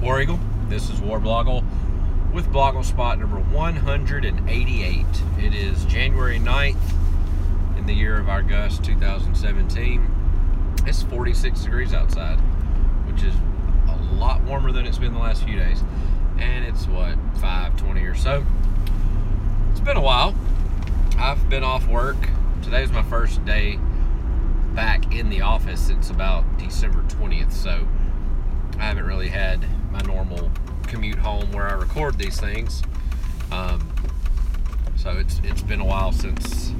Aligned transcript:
War 0.00 0.20
Eagle. 0.20 0.38
This 0.68 0.90
is 0.90 1.00
War 1.00 1.18
Blogle 1.18 1.64
with 2.32 2.46
BlogleSpot 2.52 3.18
number 3.18 3.38
188. 3.38 5.06
It 5.40 5.54
is 5.54 5.84
January 5.86 6.38
9th 6.38 6.76
in 7.76 7.86
the 7.86 7.94
year 7.94 8.16
of 8.20 8.28
our 8.28 8.42
Gus 8.42 8.78
2017. 8.78 10.06
It's 10.86 11.02
46 11.02 11.62
degrees 11.62 11.92
outside, 11.92 12.38
which 13.10 13.24
is 13.24 13.34
a 13.88 14.14
lot 14.14 14.40
warmer 14.42 14.70
than 14.70 14.86
it's 14.86 14.98
been 14.98 15.12
the 15.12 15.18
last 15.18 15.42
few 15.42 15.58
days. 15.58 15.82
And 16.38 16.64
it's 16.64 16.86
what, 16.86 17.16
520 17.40 18.00
or 18.02 18.14
so. 18.14 18.46
It's 19.72 19.80
been 19.80 19.96
a 19.96 20.02
while. 20.02 20.32
I've 21.16 21.48
been 21.48 21.64
off 21.64 21.88
work. 21.88 22.28
Today's 22.62 22.92
my 22.92 23.02
first 23.02 23.44
day 23.44 23.80
back 24.76 25.12
in 25.12 25.28
the 25.28 25.40
office 25.40 25.80
since 25.80 26.08
about 26.08 26.44
December 26.56 27.02
20th, 27.02 27.50
so 27.50 27.88
I 28.78 28.82
haven't 28.82 29.04
really 29.04 29.30
had 29.30 29.66
my 29.98 30.06
normal 30.06 30.50
commute 30.86 31.18
home 31.18 31.50
where 31.52 31.68
I 31.68 31.72
record 31.72 32.18
these 32.18 32.38
things. 32.40 32.82
Um, 33.50 33.92
so 34.96 35.10
it's 35.10 35.40
it's 35.44 35.62
been 35.62 35.80
a 35.80 35.84
while 35.84 36.12
since 36.12 36.72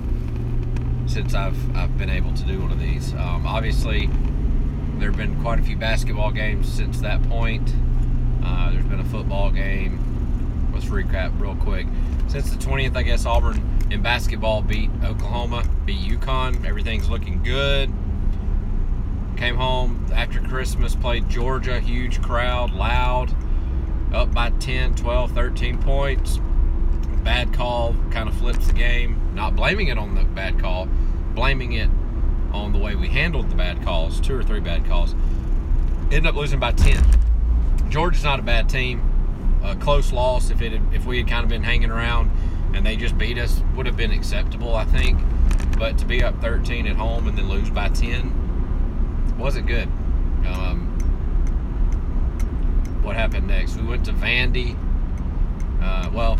since 1.07 1.35
I've 1.35 1.77
I've 1.77 1.97
been 1.99 2.11
able 2.11 2.33
to 2.35 2.43
do 2.45 2.61
one 2.61 2.71
of 2.71 2.81
these. 2.81 3.13
Um, 3.15 3.47
obviously, 3.47 4.09
there 4.99 5.09
have 5.09 5.17
been 5.17 5.41
quite 5.43 5.59
a 5.59 5.63
few 5.63 5.77
basketball 5.77 6.31
games 6.31 6.71
since 6.73 7.01
that 7.01 7.23
point. 7.29 7.73
Uh, 8.45 8.71
there's 8.73 8.85
been 8.87 9.01
a 9.01 9.05
football 9.05 9.51
game. 9.51 10.71
Let's 10.73 10.87
recap 10.87 11.41
real 11.41 11.57
quick. 11.57 11.87
Since 12.29 12.51
the 12.51 12.57
20th, 12.57 12.95
I 12.97 13.03
guess 13.03 13.27
Auburn 13.27 13.63
in 13.91 14.03
basketball 14.03 14.63
beat 14.63 14.91
Oklahoma, 15.03 15.65
beat 15.87 16.01
UConn. 16.01 16.65
Everything's 16.65 17.09
looking 17.09 17.43
good. 17.43 17.93
Came 19.39 19.55
home 19.55 20.05
after 20.13 20.41
Christmas, 20.41 20.97
played 20.97 21.29
Georgia, 21.29 21.79
huge 21.79 22.21
crowd, 22.21 22.73
loud, 22.73 23.33
up 24.13 24.35
by 24.35 24.51
10, 24.51 24.97
12, 24.97 25.31
13 25.31 25.79
points. 25.79 26.41
Bad 27.23 27.55
call 27.55 27.95
kind 28.11 28.29
of 28.29 28.35
flips 28.35 28.67
the 28.67 28.73
game. 28.73 29.17
Not 29.37 29.55
blaming 29.55 29.89
it 29.89 29.97
on 29.97 30.17
the 30.17 30.25
bad 30.25 30.59
call, 30.59 30.89
blaming 31.37 31.75
it 31.75 31.89
on 32.53 32.73
the 32.73 32.81
way 32.81 32.97
we 32.97 33.07
handled 33.07 33.49
the 33.49 33.55
bad 33.55 33.81
calls, 33.85 34.21
two 34.21 34.37
or 34.37 34.43
three 34.43 34.59
bad 34.59 34.85
calls. 34.87 35.15
Ended 36.11 36.27
up 36.27 36.35
losing 36.35 36.59
by 36.59 36.73
10. 36.73 37.05
Georgia's 37.91 38.25
not 38.25 38.41
a 38.41 38.43
bad 38.43 38.69
team. 38.69 39.09
A 39.63 39.77
close 39.77 40.13
loss 40.13 40.51
if 40.51 40.61
it 40.61 40.73
had, 40.73 40.83
if 40.93 41.07
we 41.07 41.19
had 41.19 41.29
kind 41.29 41.45
of 41.45 41.49
been 41.49 41.63
hanging 41.63 41.91
around 41.91 42.33
and 42.75 42.85
they 42.85 42.97
just 42.97 43.17
beat 43.17 43.39
us 43.39 43.63
would 43.77 43.87
have 43.87 43.97
been 43.97 44.11
acceptable, 44.11 44.75
I 44.75 44.85
think. 44.85 45.21
But 45.79 45.97
to 45.99 46.07
be 46.07 46.25
up 46.25 46.41
13 46.41 46.89
at 46.89 46.97
home 46.97 47.29
and 47.29 47.39
then 47.39 47.49
lose 47.49 47.71
by 47.71 47.91
10 47.91 48.48
wasn't 49.39 49.67
good. 49.67 49.89
Um, 50.47 50.87
what 53.03 53.17
happened 53.17 53.47
next? 53.47 53.77
We 53.77 53.87
went 53.87 54.05
to 54.07 54.13
Vandy. 54.13 54.77
Uh, 55.81 56.11
well, 56.13 56.39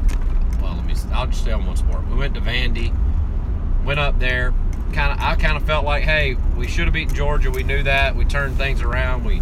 well, 0.61 0.75
let 0.75 0.85
me. 0.85 0.95
I'll 1.13 1.29
just 1.29 1.43
stay 1.43 1.53
on 1.53 1.65
one 1.65 1.77
sport. 1.77 2.07
We 2.09 2.17
went 2.17 2.35
to 2.35 2.41
Vandy. 2.41 2.95
Went 3.85 4.01
up 4.01 4.19
there. 4.19 4.53
Kind 4.93 5.13
of. 5.13 5.21
I 5.21 5.37
kind 5.37 5.57
of 5.57 5.63
felt 5.63 5.85
like, 5.85 6.03
hey, 6.03 6.37
we 6.57 6.67
should 6.67 6.85
have 6.87 6.95
beaten 6.95 7.15
Georgia. 7.15 7.51
We 7.51 7.63
knew 7.63 7.83
that. 7.85 8.17
We 8.17 8.25
turned 8.25 8.57
things 8.57 8.83
around. 8.83 9.25
We, 9.25 9.39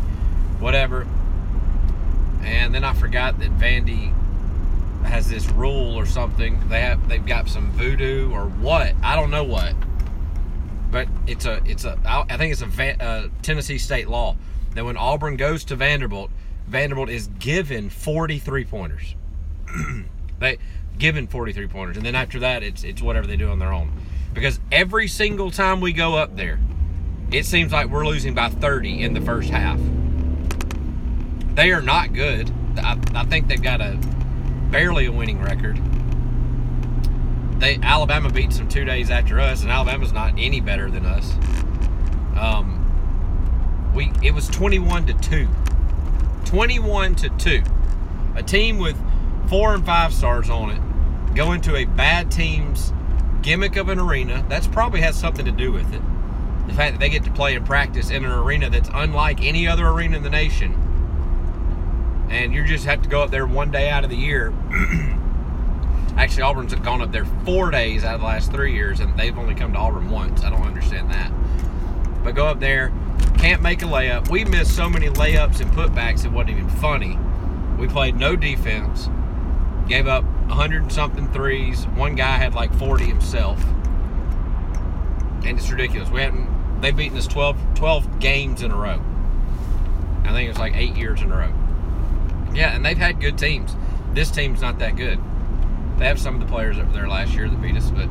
whatever. 0.61 1.07
And 2.43 2.75
then 2.75 2.85
I 2.85 2.93
forgot 2.93 3.39
that 3.41 3.51
Vandy 3.59 4.13
has 5.05 5.29
this 5.29 5.49
rule 5.51 5.95
or 5.95 6.05
something. 6.05 6.61
They 6.69 6.83
have. 6.83 7.09
They've 7.09 7.25
got 7.25 7.49
some 7.49 7.71
voodoo 7.73 8.31
or 8.33 8.45
what? 8.45 8.95
I 9.03 9.17
don't 9.17 9.31
know 9.31 9.45
what 9.45 9.75
but 10.91 11.09
it's 11.27 11.45
a 11.45 11.61
it's 11.65 11.85
a 11.85 11.99
I 12.05 12.37
think 12.37 12.53
it's 12.53 12.63
a 12.63 12.67
Van, 12.67 13.01
uh, 13.01 13.29
Tennessee 13.43 13.79
state 13.79 14.09
law 14.09 14.37
that 14.75 14.85
when 14.85 14.97
Auburn 14.97 15.37
goes 15.37 15.65
to 15.65 15.77
Vanderbilt, 15.77 16.31
Vanderbilt 16.67 17.09
is 17.09 17.29
given 17.39 17.91
43 17.91 18.65
pointers. 18.65 19.15
they 20.39 20.59
given 20.99 21.27
43 21.27 21.67
pointers, 21.69 21.97
and 21.97 22.07
then 22.07 22.15
after 22.15 22.39
that, 22.41 22.63
it's 22.63 22.85
it's 22.85 23.03
whatever 23.03 23.27
they 23.27 23.37
do 23.37 23.51
on 23.51 23.59
their 23.59 23.73
own. 23.73 23.93
Because 24.33 24.61
every 24.71 25.09
single 25.09 25.51
time 25.51 25.81
we 25.81 25.93
go 25.93 26.15
up 26.15 26.37
there, 26.37 26.59
it 27.31 27.47
seems 27.47 27.73
like 27.73 27.89
we're 27.89 28.07
losing 28.07 28.35
by 28.35 28.51
30 28.51 29.03
in 29.03 29.15
the 29.15 29.21
first 29.21 29.49
half. 29.51 29.81
They 31.55 31.73
are 31.73 31.81
not 31.81 32.13
good. 32.13 32.53
I, 32.77 32.99
I 33.15 33.25
think 33.25 33.49
they've 33.49 33.63
got 33.63 33.81
a 33.81 33.99
barely 34.71 35.07
a 35.07 35.13
winning 35.13 35.41
record 35.41 35.81
they 37.59 37.79
Alabama 37.83 38.31
beats 38.31 38.59
them 38.59 38.69
two 38.69 38.85
days 38.85 39.11
after 39.11 39.41
us, 39.41 39.63
and 39.63 39.71
Alabama's 39.71 40.13
not 40.13 40.35
any 40.39 40.61
better 40.61 40.91
than 40.91 41.07
us. 41.07 41.33
Um, 42.39 43.93
we 43.95 44.13
it 44.23 44.33
was 44.33 44.49
21 44.49 45.07
to 45.07 45.15
two. 45.15 45.49
21 46.45 47.15
to 47.17 47.29
two. 47.31 47.63
A 48.37 48.43
team 48.43 48.79
with 48.79 48.97
four 49.49 49.75
and 49.75 49.85
five 49.85 50.13
stars 50.13 50.51
on 50.51 50.71
it 50.71 51.35
going 51.35 51.61
to 51.61 51.77
a 51.77 51.85
bad 51.85 52.31
team's 52.31 52.93
gimmick 53.43 53.77
of 53.77 53.89
an 53.89 53.99
arena. 53.99 54.45
That's 54.49 54.67
probably 54.67 55.01
has 55.03 55.17
something 55.17 55.45
to 55.45 55.53
do 55.53 55.71
with 55.71 55.93
it. 55.95 56.03
The 56.67 56.73
fact 56.73 56.95
that 56.95 56.99
they 56.99 57.11
get 57.11 57.25
to 57.25 57.31
play 57.31 57.55
and 57.55 57.65
practice 57.65 58.11
in 58.11 58.25
an 58.25 58.33
arena 58.33 58.71
that's 58.71 58.91
unlike 58.93 59.43
any 59.43 59.69
other 59.69 59.87
arena 59.87 60.17
in 60.17 60.23
the 60.23 60.31
nation. 60.31 60.83
And 62.31 62.53
you 62.53 62.65
just 62.65 62.87
have 62.87 63.03
to 63.03 63.09
go 63.09 63.23
up 63.23 63.31
there 63.31 63.47
one 63.47 63.71
day 63.71 63.89
out 63.89 64.03
of 64.03 64.11
the 64.11 64.17
year 64.17 64.53
Actually, 66.17 66.43
Auburn's 66.43 66.75
gone 66.77 67.03
up 67.03 67.13
there 67.13 67.27
four 67.45 67.71
days 67.71 68.05
out 68.05 68.15
of 68.15 68.21
the 68.21 68.27
last 68.27 68.51
three 68.51 68.73
years, 68.73 69.01
and 69.01 69.17
they've 69.19 69.37
only 69.37 69.55
come 69.55 69.73
to 69.73 69.79
Auburn 69.79 70.11
once. 70.11 70.43
I 70.43 70.51
don't 70.51 70.67
understand 70.67 71.11
that. 71.11 71.31
But 72.25 72.35
go 72.35 72.47
up 72.47 72.59
there, 72.59 72.93
can't 73.39 73.61
make 73.61 73.83
a 73.83 73.85
layup. 73.85 74.31
We 74.31 74.45
missed 74.45 74.75
so 74.75 74.89
many 74.89 75.09
layups 75.09 75.61
and 75.61 75.71
putbacks, 75.73 76.25
it 76.25 76.33
wasn't 76.33 76.59
even 76.59 76.69
funny. 76.69 77.19
We 77.79 77.87
played 77.87 78.17
no 78.17 78.35
defense, 78.35 79.11
gave 79.89 80.07
up 80.07 80.25
100 80.25 80.83
and 80.83 80.93
something 80.93 81.31
threes. 81.33 81.85
One 81.89 82.15
guy 82.15 82.37
had 82.39 82.55
like 82.55 82.75
40 82.75 83.05
himself. 83.05 83.63
And 85.45 85.59
it's 85.59 85.71
ridiculous. 85.71 86.09
We 86.09 86.23
hadn't, 86.23 86.81
they've 86.81 86.97
beaten 86.97 87.19
us 87.19 87.27
12, 87.27 87.75
12 87.75 88.21
games 88.21 88.63
in 88.63 88.71
a 88.71 88.77
row. 88.77 89.03
I 90.25 90.33
think 90.33 90.49
it's 90.51 90.59
like 90.59 90.75
eight 90.75 90.97
years 90.97 91.21
in 91.21 91.31
a 91.31 91.37
row. 91.37 91.53
Yeah, 92.55 92.75
and 92.75 92.85
they've 92.85 92.97
had 92.97 93.21
good 93.21 93.37
teams. 93.37 93.77
This 94.15 94.31
team's 94.31 94.63
not 94.63 94.79
that 94.79 94.97
good. 94.97 95.21
They 95.99 96.07
have 96.07 96.21
some 96.21 96.35
of 96.35 96.41
the 96.41 96.47
players 96.47 96.79
up 96.79 96.93
there 96.93 97.09
last 97.09 97.33
year 97.33 97.49
that 97.49 97.63
beat 97.63 97.77
us, 97.77 97.91
but 97.91 98.09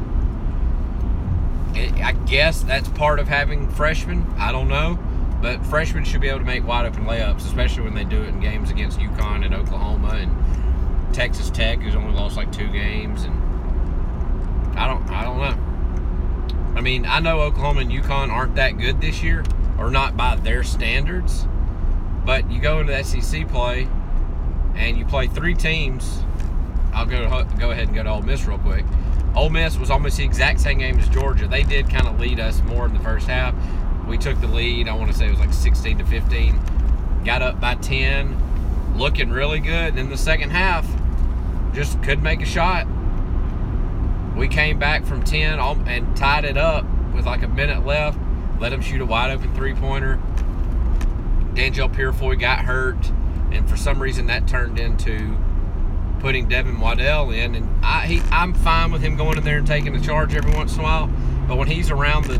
it, 1.76 1.94
I 2.04 2.14
guess 2.26 2.64
that's 2.64 2.90
part 2.90 3.20
of 3.20 3.28
having 3.28 3.70
freshmen. 3.70 4.26
I 4.38 4.52
don't 4.52 4.68
know, 4.68 4.98
but 5.42 5.64
freshmen 5.68 6.04
should 6.04 6.22
be 6.22 6.30
able 6.30 6.40
to 6.40 6.46
make 6.46 6.66
wide 6.66 6.86
open 6.86 7.06
layups, 7.06 7.46
especially 7.46 7.84
when 7.84 7.94
they 7.94 8.04
do 8.04 8.24
it 8.24 8.30
in 8.30 8.40
games 8.40 8.72
against 8.72 9.00
UConn 9.00 9.46
and 9.46 9.54
Oklahoma 9.54 10.16
and 10.16 11.14
Texas 11.14 11.50
Tech, 11.52 11.80
who's 11.80 11.96
only 11.96 12.14
lost 12.14 12.38
like 12.38 12.52
two 12.52 12.68
games, 12.72 13.24
and 13.24 13.36
I 14.78 14.88
don't, 14.88 15.08
I 15.10 15.24
don't 15.24 15.38
know. 15.38 16.76
I 16.76 16.82
mean, 16.82 17.06
I 17.06 17.20
know 17.20 17.42
Oklahoma 17.42 17.82
and 17.82 17.92
UConn 17.92 18.30
aren't 18.30 18.56
that 18.56 18.78
good 18.78 19.00
this 19.00 19.22
year, 19.22 19.44
or 19.78 19.92
not 19.92 20.18
by 20.18 20.36
their 20.38 20.64
standards, 20.64 21.46
but 22.26 22.50
you 22.50 22.60
go 22.60 22.80
into 22.80 22.94
the 22.94 23.04
SEC 23.04 23.48
play 23.48 23.88
and 24.74 24.98
you 24.98 25.06
play 25.06 25.28
three 25.28 25.54
teams 25.54 26.25
I'll 26.96 27.06
go 27.06 27.44
go 27.60 27.72
ahead 27.72 27.88
and 27.88 27.96
go 27.96 28.04
to 28.04 28.10
Ole 28.10 28.22
Miss 28.22 28.46
real 28.46 28.58
quick. 28.58 28.86
Ole 29.36 29.50
Miss 29.50 29.78
was 29.78 29.92
almost 29.92 30.16
the 30.16 30.24
exact 30.24 30.62
same 30.62 30.78
game 30.78 30.98
as 30.98 31.10
Georgia. 31.10 31.46
They 31.46 31.64
did 31.64 31.90
kind 31.90 32.08
of 32.08 32.18
lead 32.20 32.40
us 32.40 32.62
more 32.62 32.86
in 32.86 32.94
the 32.94 33.02
first 33.02 33.28
half. 33.28 33.54
We 34.08 34.18
took 34.18 34.40
the 34.40 34.48
lead. 34.48 34.88
I 34.88 34.94
want 34.94 35.12
to 35.12 35.18
say 35.18 35.28
it 35.28 35.32
was 35.32 35.40
like 35.40 35.54
16 35.54 35.98
to 35.98 36.06
15. 36.06 36.58
Got 37.26 37.42
up 37.42 37.60
by 37.60 37.76
10, 37.76 38.96
looking 38.98 39.30
really 39.30 39.60
good. 39.60 39.90
And 39.90 40.00
in 40.00 40.10
the 40.10 40.18
second 40.18 40.52
half, 40.52 40.88
just 41.74 42.02
couldn't 42.02 42.24
make 42.24 42.42
a 42.42 42.46
shot. 42.46 42.88
We 44.38 44.48
came 44.48 44.80
back 44.80 45.06
from 45.06 45.22
10 45.22 45.60
and 45.60 46.16
tied 46.16 46.46
it 46.46 46.56
up 46.56 46.86
with 47.14 47.26
like 47.26 47.44
a 47.44 47.48
minute 47.50 47.86
left. 47.86 48.18
Let 48.62 48.70
them 48.70 48.82
shoot 48.82 49.02
a 49.02 49.06
wide 49.06 49.32
open 49.32 49.54
three 49.54 49.74
pointer. 49.74 50.18
Danjel 51.56 51.94
Purifoy 51.94 52.40
got 52.40 52.60
hurt, 52.60 53.12
and 53.52 53.70
for 53.70 53.76
some 53.76 54.02
reason 54.02 54.28
that 54.28 54.48
turned 54.48 54.80
into 54.80 55.38
putting 56.26 56.48
Devin 56.48 56.80
Waddell 56.80 57.30
in, 57.30 57.54
and 57.54 57.86
I, 57.86 58.08
he, 58.08 58.20
I'm 58.32 58.56
fine 58.56 58.92
with 58.92 59.04
him 59.04 59.16
going 59.16 59.38
in 59.38 59.44
there 59.44 59.60
and 59.60 59.68
taking 59.68 59.94
the 59.94 60.00
charge 60.00 60.34
every 60.34 60.52
once 60.56 60.74
in 60.74 60.80
a 60.80 60.82
while. 60.82 61.06
But 61.48 61.60
when 61.60 61.68
he's 61.68 61.92
around 61.92 62.26
the 62.26 62.40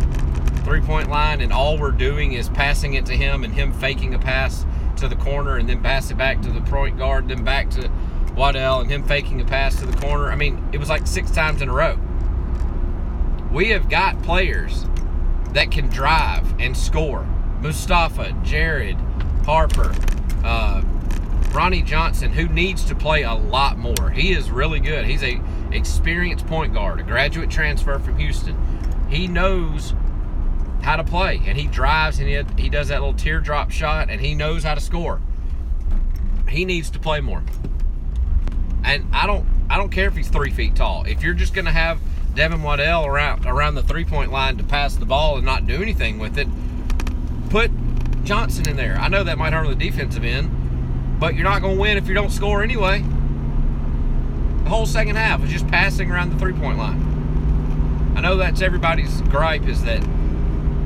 three-point 0.64 1.08
line 1.08 1.40
and 1.40 1.54
all 1.54 1.78
we're 1.78 1.92
doing 1.92 2.34
is 2.34 2.50
passing 2.50 2.96
it 2.96 3.06
to 3.06 3.16
him 3.16 3.44
and 3.44 3.54
him 3.54 3.72
faking 3.72 4.16
a 4.16 4.18
pass 4.18 4.66
to 4.96 5.08
the 5.08 5.16
corner 5.16 5.58
and 5.58 5.70
then 5.70 5.84
pass 5.84 6.10
it 6.10 6.18
back 6.18 6.42
to 6.42 6.50
the 6.50 6.62
point 6.62 6.98
guard, 6.98 7.28
then 7.28 7.44
back 7.44 7.70
to 7.70 7.92
Waddell 8.36 8.82
and 8.82 8.90
him 8.90 9.04
faking 9.04 9.40
a 9.40 9.46
pass 9.46 9.76
to 9.82 9.86
the 9.86 9.96
corner. 9.98 10.32
I 10.32 10.36
mean, 10.36 10.68
it 10.74 10.80
was 10.80 10.90
like 10.90 11.06
six 11.06 11.30
times 11.30 11.62
in 11.62 11.70
a 11.70 11.74
row. 11.74 12.00
We 13.52 13.70
have 13.70 13.88
got 13.88 14.20
players 14.24 14.88
that 15.52 15.70
can 15.70 15.90
drive 15.90 16.60
and 16.60 16.76
score. 16.76 17.24
Mustapha, 17.62 18.36
Jared, 18.42 18.98
Harper, 19.46 19.94
uh, 20.44 20.82
Ronnie 21.56 21.82
Johnson, 21.82 22.34
who 22.34 22.50
needs 22.50 22.84
to 22.84 22.96
play 22.96 23.24
a 23.24 23.34
lot 23.34 23.78
more. 23.78 24.10
He 24.10 24.34
is 24.34 24.52
really 24.52 24.82
good. 24.82 25.06
He's 25.06 25.24
a 25.24 25.40
experienced 25.72 26.46
point 26.48 26.74
guard, 26.74 27.00
a 27.00 27.04
graduate 27.04 27.50
transfer 27.50 27.98
from 27.98 28.18
Houston. 28.20 28.58
He 29.10 29.28
knows 29.28 29.94
how 30.82 30.98
to 30.98 31.04
play, 31.04 31.42
and 31.48 31.58
he 31.58 31.68
drives 31.68 32.20
and 32.20 32.28
he, 32.28 32.62
he 32.62 32.70
does 32.70 32.90
that 32.90 33.00
little 33.00 33.14
teardrop 33.14 33.72
shot, 33.72 34.10
and 34.10 34.20
he 34.20 34.36
knows 34.36 34.64
how 34.64 34.76
to 34.76 34.82
score. 34.82 35.22
he 36.50 36.66
needs 36.66 36.90
to 36.90 37.00
play 37.00 37.22
more. 37.22 37.42
And 38.84 39.08
I 39.14 39.26
don't 39.26 39.48
I 39.70 39.78
don't 39.78 39.90
care 39.90 40.10
if 40.10 40.16
he's 40.16 40.28
three 40.28 40.52
feet 40.52 40.76
tall. 40.76 41.06
If 41.06 41.24
you're 41.24 41.34
just 41.34 41.54
gonna 41.54 41.72
have 41.72 42.00
Devin 42.36 42.64
Waddell 42.64 43.06
around 43.06 43.46
around 43.46 43.76
the 43.76 43.84
three 43.84 44.04
point 44.04 44.30
line 44.30 44.58
to 44.58 44.64
pass 44.64 44.96
the 44.96 45.06
ball 45.06 45.38
and 45.38 45.46
not 45.46 45.66
do 45.66 45.82
anything 45.82 46.20
with 46.20 46.38
it, 46.38 46.50
put 47.50 47.72
Johnson 48.26 48.68
in 48.68 48.76
there. 48.76 48.98
I 48.98 49.08
know 49.08 49.24
that 49.24 49.38
might 49.38 49.54
hurt 49.54 49.70
the 49.70 49.76
defensive 49.76 50.26
end, 50.26 50.65
but 51.20 51.36
you're 51.36 51.44
not 51.44 51.62
gonna 51.62 51.80
win 51.80 51.98
if 51.98 52.08
you 52.08 52.14
don't 52.14 52.32
score 52.32 52.64
anyway. 52.64 53.04
The 54.64 54.70
whole 54.70 54.86
second 54.86 55.16
half 55.16 55.42
was 55.42 55.52
just 55.52 55.68
passing 55.68 56.12
around 56.12 56.32
the 56.32 56.40
three 56.40 56.54
point 56.54 56.78
line. 56.78 58.14
I 58.16 58.22
know 58.22 58.38
that's 58.38 58.62
everybody's 58.62 59.22
gripe 59.24 59.68
is 59.68 59.84
that 59.84 60.06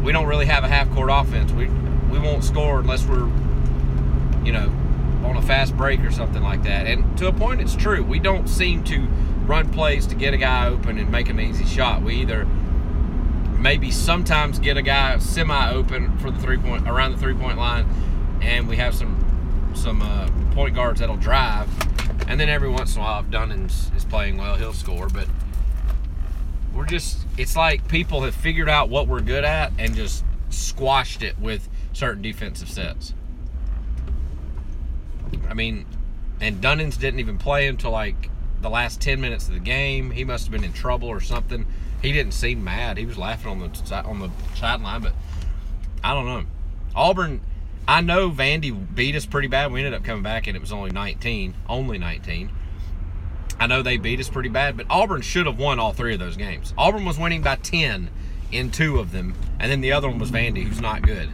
we 0.04 0.12
don't 0.12 0.28
really 0.28 0.48
have 0.48 0.64
a 0.64 0.68
half 0.68 0.90
court 0.92 1.10
offense. 1.12 1.52
We 1.52 1.68
we 2.10 2.20
won't 2.20 2.44
score 2.44 2.80
unless 2.80 3.06
we're, 3.06 3.28
you 4.44 4.52
know, 4.52 4.72
on 5.24 5.38
a 5.38 5.42
fast 5.42 5.78
break 5.78 6.02
or 6.02 6.12
something 6.12 6.42
like 6.42 6.64
that. 6.64 6.88
And 6.88 7.18
to 7.20 7.28
a 7.28 7.32
point, 7.32 7.62
it's 7.62 7.76
true. 7.76 8.04
We 8.04 8.20
don't 8.20 8.48
seem 8.48 8.84
to 8.86 9.08
run 9.46 9.70
plays 9.70 10.06
to 10.08 10.16
get 10.16 10.34
a 10.34 10.38
guy 10.38 10.68
open 10.68 10.98
and 10.98 11.12
make 11.12 11.30
an 11.30 11.40
easy 11.40 11.66
shot. 11.66 12.02
We 12.02 12.16
either 12.16 12.46
maybe 13.58 13.92
sometimes 13.92 14.60
get 14.60 14.78
a 14.78 14.82
guy 14.82 15.18
semi 15.20 15.72
open 15.72 16.18
for 16.18 16.32
the 16.32 16.40
three 16.40 16.58
point 16.58 16.88
around 16.88 17.12
the 17.12 17.18
three 17.18 17.34
point 17.34 17.58
line, 17.58 17.88
and 18.42 18.68
we 18.68 18.78
have 18.78 18.96
some 18.96 19.19
some 19.74 20.02
uh, 20.02 20.30
point 20.52 20.76
guards 20.76 21.00
that'll 21.00 21.18
drive. 21.18 21.70
And 22.28 22.40
then 22.40 22.50
every 22.50 22.70
once 22.70 22.96
in 22.96 23.02
a 23.02 23.04
while, 23.04 23.22
if 23.22 23.28
Dunans 23.28 23.96
is 23.96 24.06
playing 24.06 24.38
well, 24.38 24.56
he'll 24.56 24.74
score. 24.74 25.08
But 25.08 25.28
we're 26.74 26.86
just, 26.86 27.26
it's 27.38 27.56
like 27.56 27.88
people 27.88 28.24
have 28.24 28.36
figured 28.36 28.70
out 28.70 28.90
what 28.90 29.08
we're 29.08 29.22
good 29.22 29.44
at 29.44 29.72
and 29.80 29.96
just 29.96 30.24
squashed 30.50 31.24
it 31.24 31.40
with 31.40 31.70
certain 31.94 32.22
defensive 32.22 32.70
sets. 32.70 33.14
I 35.48 35.54
mean, 35.54 35.86
and 36.40 36.62
Dunans 36.62 37.00
didn't 37.00 37.20
even 37.20 37.38
play 37.38 37.68
until 37.68 37.92
like 37.92 38.30
the 38.62 38.70
last 38.70 39.02
10 39.02 39.20
minutes 39.20 39.48
of 39.48 39.54
the 39.54 39.60
game. 39.60 40.12
He 40.12 40.24
must 40.24 40.46
have 40.46 40.52
been 40.52 40.64
in 40.64 40.74
trouble 40.74 41.08
or 41.08 41.20
something. 41.20 41.66
He 42.02 42.12
didn't 42.12 42.34
seem 42.34 42.64
mad. 42.64 42.98
He 42.98 43.06
was 43.06 43.18
laughing 43.18 43.52
on 43.52 43.60
the 43.60 43.96
on 44.06 44.20
the 44.20 44.30
sideline, 44.56 45.02
but 45.02 45.14
I 46.04 46.14
don't 46.14 46.26
know. 46.26 46.46
Auburn, 46.96 47.42
I 47.90 48.02
know 48.02 48.30
Vandy 48.30 48.72
beat 48.94 49.16
us 49.16 49.26
pretty 49.26 49.48
bad. 49.48 49.72
We 49.72 49.80
ended 49.80 49.96
up 49.96 50.04
coming 50.04 50.22
back 50.22 50.46
and 50.46 50.56
it 50.56 50.60
was 50.60 50.72
only 50.72 50.92
19, 50.92 51.56
only 51.68 51.98
19. 51.98 52.52
I 53.60 53.66
know 53.66 53.82
they 53.82 53.98
beat 53.98 54.20
us 54.20 54.30
pretty 54.30 54.50
bad, 54.50 54.78
but 54.78 54.86
Auburn 54.92 55.24
should 55.24 55.48
have 55.48 55.58
won 55.58 55.80
all 55.80 55.92
three 55.92 56.14
of 56.14 56.20
those 56.20 56.38
games. 56.38 56.72
Auburn 56.78 57.04
was 57.04 57.18
winning 57.18 57.42
by 57.42 57.56
10 57.56 58.12
in 58.52 58.70
two 58.70 59.00
of 59.00 59.12
them, 59.12 59.34
and 59.60 59.72
then 59.72 59.82
the 59.82 59.92
other 59.92 60.08
one 60.08 60.20
was 60.20 60.30
Vandy, 60.30 60.66
who's 60.66 60.80
not 60.80 61.02
good. 61.02 61.32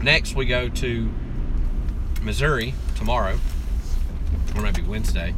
Next, 0.00 0.36
we 0.36 0.46
go 0.46 0.68
to 0.68 1.10
Missouri 2.22 2.74
tomorrow, 2.94 3.40
or 4.54 4.62
maybe 4.62 4.82
Wednesday. 4.82 5.34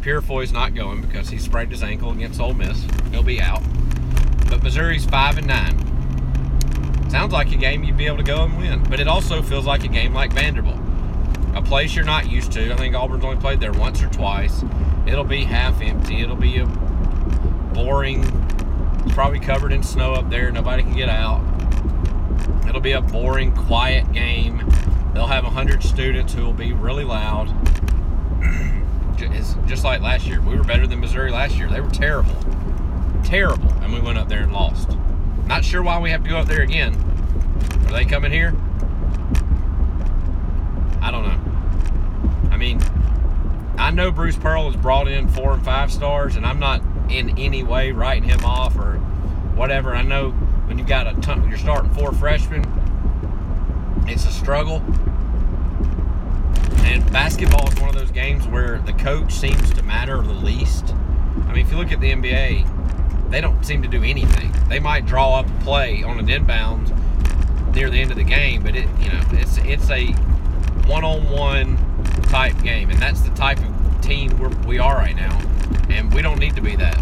Purifoy's 0.00 0.52
not 0.52 0.76
going 0.76 1.00
because 1.00 1.28
he 1.28 1.38
sprained 1.38 1.72
his 1.72 1.82
ankle 1.82 2.12
against 2.12 2.40
Ole 2.40 2.54
Miss. 2.54 2.86
He'll 3.10 3.24
be 3.24 3.40
out. 3.40 3.64
But 4.48 4.62
Missouri's 4.62 5.06
five 5.06 5.38
and 5.38 5.48
nine. 5.48 5.93
Sounds 7.14 7.32
like 7.32 7.52
a 7.52 7.56
game 7.56 7.84
you'd 7.84 7.96
be 7.96 8.06
able 8.06 8.16
to 8.16 8.24
go 8.24 8.42
and 8.42 8.58
win, 8.58 8.82
but 8.90 8.98
it 8.98 9.06
also 9.06 9.40
feels 9.40 9.66
like 9.66 9.84
a 9.84 9.88
game 9.88 10.12
like 10.12 10.32
Vanderbilt, 10.32 10.80
a 11.54 11.62
place 11.62 11.94
you're 11.94 12.04
not 12.04 12.28
used 12.28 12.50
to. 12.50 12.72
I 12.72 12.76
think 12.76 12.96
Auburn's 12.96 13.22
only 13.22 13.36
played 13.36 13.60
there 13.60 13.72
once 13.72 14.02
or 14.02 14.08
twice. 14.08 14.64
It'll 15.06 15.22
be 15.22 15.44
half 15.44 15.80
empty. 15.80 16.22
It'll 16.22 16.34
be 16.34 16.58
a 16.58 16.66
boring. 17.72 18.24
Probably 19.10 19.38
covered 19.38 19.70
in 19.70 19.84
snow 19.84 20.12
up 20.12 20.28
there. 20.28 20.50
Nobody 20.50 20.82
can 20.82 20.92
get 20.92 21.08
out. 21.08 21.40
It'll 22.68 22.80
be 22.80 22.92
a 22.92 23.00
boring, 23.00 23.54
quiet 23.54 24.10
game. 24.10 24.68
They'll 25.14 25.28
have 25.28 25.44
100 25.44 25.84
students 25.84 26.34
who 26.34 26.44
will 26.44 26.52
be 26.52 26.72
really 26.72 27.04
loud. 27.04 27.46
just 29.68 29.84
like 29.84 30.00
last 30.00 30.26
year. 30.26 30.40
We 30.40 30.56
were 30.56 30.64
better 30.64 30.88
than 30.88 30.98
Missouri 30.98 31.30
last 31.30 31.58
year. 31.58 31.68
They 31.68 31.80
were 31.80 31.90
terrible. 31.90 32.34
Terrible. 33.22 33.70
And 33.82 33.92
we 33.92 34.00
went 34.00 34.18
up 34.18 34.28
there 34.28 34.42
and 34.42 34.52
lost. 34.52 34.96
Not 35.46 35.64
sure 35.64 35.82
why 35.82 35.98
we 35.98 36.10
have 36.10 36.22
to 36.24 36.30
go 36.30 36.38
up 36.38 36.46
there 36.46 36.62
again. 36.62 36.94
Are 37.86 37.92
they 37.92 38.04
coming 38.04 38.32
here? 38.32 38.54
I 41.00 41.10
don't 41.10 41.22
know. 41.22 42.50
I 42.50 42.56
mean, 42.56 42.80
I 43.76 43.90
know 43.90 44.10
Bruce 44.10 44.36
Pearl 44.36 44.70
has 44.70 44.80
brought 44.80 45.08
in 45.08 45.28
four 45.28 45.52
and 45.52 45.64
five 45.64 45.92
stars, 45.92 46.36
and 46.36 46.46
I'm 46.46 46.58
not 46.58 46.82
in 47.10 47.38
any 47.38 47.62
way 47.62 47.92
writing 47.92 48.28
him 48.28 48.44
off 48.44 48.76
or 48.78 48.94
whatever. 49.54 49.94
I 49.94 50.02
know 50.02 50.30
when 50.30 50.78
you've 50.78 50.86
got 50.86 51.06
a 51.06 51.20
ton, 51.20 51.48
you're 51.48 51.58
starting 51.58 51.90
four 51.92 52.12
freshmen, 52.12 52.64
it's 54.06 54.24
a 54.26 54.32
struggle. 54.32 54.82
And 56.84 57.10
basketball 57.12 57.68
is 57.68 57.78
one 57.80 57.90
of 57.90 57.94
those 57.94 58.10
games 58.10 58.46
where 58.46 58.78
the 58.78 58.92
coach 58.94 59.32
seems 59.32 59.70
to 59.74 59.82
matter 59.82 60.20
the 60.22 60.32
least. 60.32 60.94
I 61.46 61.52
mean, 61.52 61.66
if 61.66 61.70
you 61.70 61.76
look 61.76 61.92
at 61.92 62.00
the 62.00 62.12
NBA, 62.12 62.73
they 63.30 63.40
don't 63.40 63.64
seem 63.64 63.82
to 63.82 63.88
do 63.88 64.02
anything. 64.02 64.52
They 64.68 64.78
might 64.78 65.06
draw 65.06 65.38
up 65.40 65.46
a 65.48 65.64
play 65.64 66.02
on 66.02 66.18
an 66.18 66.28
inbound 66.28 66.92
near 67.74 67.90
the 67.90 68.00
end 68.00 68.10
of 68.10 68.16
the 68.16 68.24
game, 68.24 68.62
but 68.62 68.76
it, 68.76 68.88
you 69.00 69.10
know, 69.10 69.20
it's 69.32 69.58
it's 69.58 69.90
a 69.90 70.12
one-on-one 70.86 71.76
type 72.24 72.60
game, 72.62 72.90
and 72.90 73.00
that's 73.00 73.20
the 73.22 73.30
type 73.30 73.58
of 73.58 74.00
team 74.00 74.36
we're, 74.38 74.50
we 74.66 74.78
are 74.78 74.96
right 74.96 75.16
now, 75.16 75.36
and 75.88 76.12
we 76.12 76.22
don't 76.22 76.38
need 76.38 76.54
to 76.54 76.62
be 76.62 76.76
that. 76.76 76.96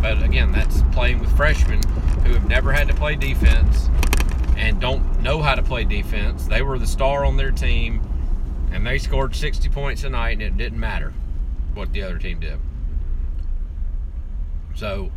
But 0.00 0.22
again, 0.22 0.52
that's 0.52 0.82
playing 0.92 1.20
with 1.20 1.34
freshmen 1.36 1.82
who 2.24 2.34
have 2.34 2.48
never 2.48 2.72
had 2.72 2.88
to 2.88 2.94
play 2.94 3.14
defense 3.14 3.88
and 4.56 4.80
don't 4.80 5.20
know 5.22 5.42
how 5.42 5.54
to 5.54 5.62
play 5.62 5.84
defense. 5.84 6.46
They 6.46 6.62
were 6.62 6.78
the 6.78 6.86
star 6.86 7.24
on 7.24 7.36
their 7.36 7.50
team, 7.50 8.00
and 8.70 8.86
they 8.86 8.98
scored 8.98 9.34
60 9.34 9.68
points 9.70 10.04
a 10.04 10.10
night, 10.10 10.32
and 10.32 10.42
it 10.42 10.56
didn't 10.56 10.78
matter 10.78 11.12
what 11.74 11.92
the 11.92 12.02
other 12.02 12.18
team 12.18 12.40
did. 12.40 12.58
So, 14.74 15.10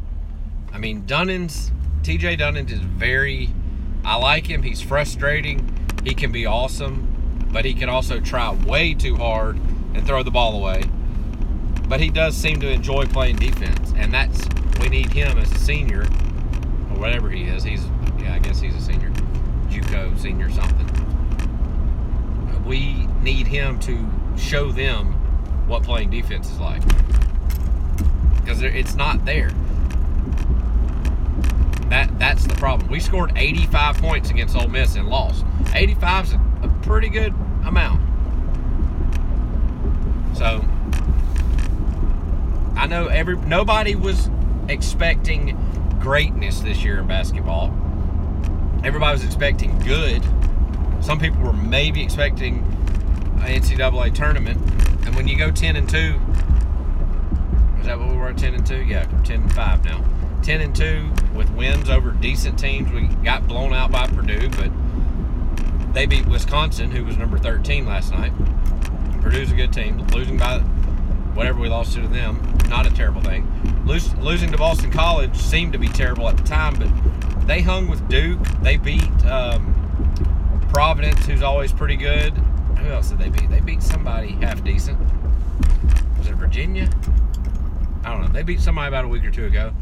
I 0.75 0.77
mean, 0.77 1.03
Dunans, 1.03 1.71
TJ 2.01 2.37
Dunans 2.37 2.69
is 2.69 2.79
very, 2.79 3.49
I 4.03 4.17
like 4.17 4.45
him. 4.45 4.61
He's 4.61 4.81
frustrating. 4.81 5.73
He 6.03 6.13
can 6.13 6.33
be 6.33 6.45
awesome, 6.45 7.47
but 7.49 7.63
he 7.63 7.73
can 7.73 7.87
also 7.87 8.19
try 8.19 8.53
way 8.53 8.93
too 8.93 9.15
hard 9.15 9.55
and 9.55 10.05
throw 10.05 10.21
the 10.21 10.31
ball 10.31 10.53
away. 10.57 10.83
But 11.87 12.01
he 12.01 12.09
does 12.09 12.35
seem 12.35 12.59
to 12.59 12.69
enjoy 12.69 13.05
playing 13.05 13.37
defense, 13.37 13.93
and 13.95 14.13
that's, 14.13 14.49
we 14.81 14.89
need 14.89 15.13
him 15.13 15.37
as 15.37 15.49
a 15.49 15.59
senior, 15.59 16.01
or 16.01 16.99
whatever 16.99 17.29
he 17.29 17.45
is. 17.45 17.63
He's, 17.63 17.85
yeah, 18.19 18.33
I 18.33 18.39
guess 18.39 18.59
he's 18.59 18.75
a 18.75 18.81
senior. 18.81 19.11
JUCO 19.69 20.19
senior 20.19 20.51
something. 20.51 20.91
We 22.65 23.07
need 23.21 23.47
him 23.47 23.79
to 23.79 24.05
show 24.37 24.73
them 24.73 25.13
what 25.67 25.83
playing 25.83 26.09
defense 26.09 26.51
is 26.51 26.59
like 26.59 26.83
because 28.35 28.61
it's 28.61 28.95
not 28.95 29.23
there. 29.23 29.51
That 31.89 32.17
that's 32.17 32.45
the 32.45 32.55
problem. 32.55 32.89
We 32.89 32.99
scored 32.99 33.31
85 33.35 33.97
points 33.97 34.29
against 34.29 34.55
Ole 34.55 34.67
Miss 34.67 34.95
and 34.95 35.07
lost. 35.07 35.45
85 35.73 36.25
is 36.25 36.33
a, 36.33 36.41
a 36.63 36.67
pretty 36.81 37.09
good 37.09 37.33
amount. 37.63 38.01
So 40.35 40.65
I 42.75 42.87
know 42.87 43.07
every 43.07 43.37
nobody 43.37 43.95
was 43.95 44.29
expecting 44.67 45.57
greatness 45.99 46.59
this 46.59 46.83
year 46.83 46.99
in 46.99 47.07
basketball. 47.07 47.67
Everybody 48.83 49.13
was 49.13 49.23
expecting 49.23 49.77
good. 49.79 50.23
Some 51.01 51.19
people 51.19 51.41
were 51.41 51.53
maybe 51.53 52.03
expecting 52.03 52.59
an 53.41 53.61
NCAA 53.61 54.13
tournament. 54.13 54.57
And 55.05 55.15
when 55.15 55.27
you 55.27 55.37
go 55.37 55.51
10 55.51 55.75
and 55.75 55.89
2, 55.89 55.97
is 57.79 57.85
that 57.85 57.99
what 57.99 58.09
we 58.09 58.17
were 58.17 58.29
at 58.29 58.37
10 58.37 58.55
and 58.55 58.65
2? 58.65 58.83
Yeah, 58.83 59.07
we're 59.11 59.23
10 59.23 59.41
and 59.43 59.53
5 59.53 59.85
now. 59.85 60.03
10 60.41 60.61
and 60.61 60.75
2 60.75 61.11
with 61.35 61.49
wins 61.51 61.89
over 61.89 62.11
decent 62.11 62.57
teams. 62.57 62.91
We 62.91 63.07
got 63.23 63.47
blown 63.47 63.73
out 63.73 63.91
by 63.91 64.07
Purdue, 64.07 64.49
but 64.49 64.71
they 65.93 66.05
beat 66.05 66.25
Wisconsin, 66.25 66.91
who 66.91 67.05
was 67.05 67.17
number 67.17 67.37
13 67.37 67.85
last 67.85 68.11
night. 68.11 68.33
Purdue's 69.21 69.51
a 69.51 69.55
good 69.55 69.73
team. 69.73 69.99
Losing 70.07 70.37
by 70.37 70.59
whatever 71.35 71.59
we 71.59 71.67
lost 71.67 71.93
to 71.93 72.07
them, 72.07 72.39
not 72.69 72.87
a 72.87 72.89
terrible 72.91 73.21
thing. 73.21 73.45
losing 73.85 74.51
to 74.51 74.57
Boston 74.57 74.91
College 74.91 75.35
seemed 75.35 75.73
to 75.73 75.79
be 75.79 75.87
terrible 75.87 76.27
at 76.29 76.37
the 76.37 76.43
time, 76.43 76.75
but 76.75 77.47
they 77.47 77.61
hung 77.61 77.87
with 77.87 78.07
Duke. 78.07 78.39
They 78.61 78.77
beat 78.77 79.25
um, 79.25 79.73
Providence, 80.71 81.25
who's 81.25 81.41
always 81.41 81.71
pretty 81.71 81.95
good. 81.95 82.33
Who 82.79 82.87
else 82.89 83.09
did 83.09 83.19
they 83.19 83.29
beat? 83.29 83.49
They 83.49 83.59
beat 83.59 83.81
somebody 83.81 84.29
half 84.29 84.63
decent. 84.63 84.99
Was 86.17 86.27
it 86.27 86.35
Virginia? 86.35 86.89
I 88.03 88.11
don't 88.11 88.21
know. 88.21 88.27
They 88.27 88.43
beat 88.43 88.59
somebody 88.59 88.87
about 88.87 89.05
a 89.05 89.07
week 89.07 89.25
or 89.25 89.31
two 89.31 89.45
ago. 89.45 89.73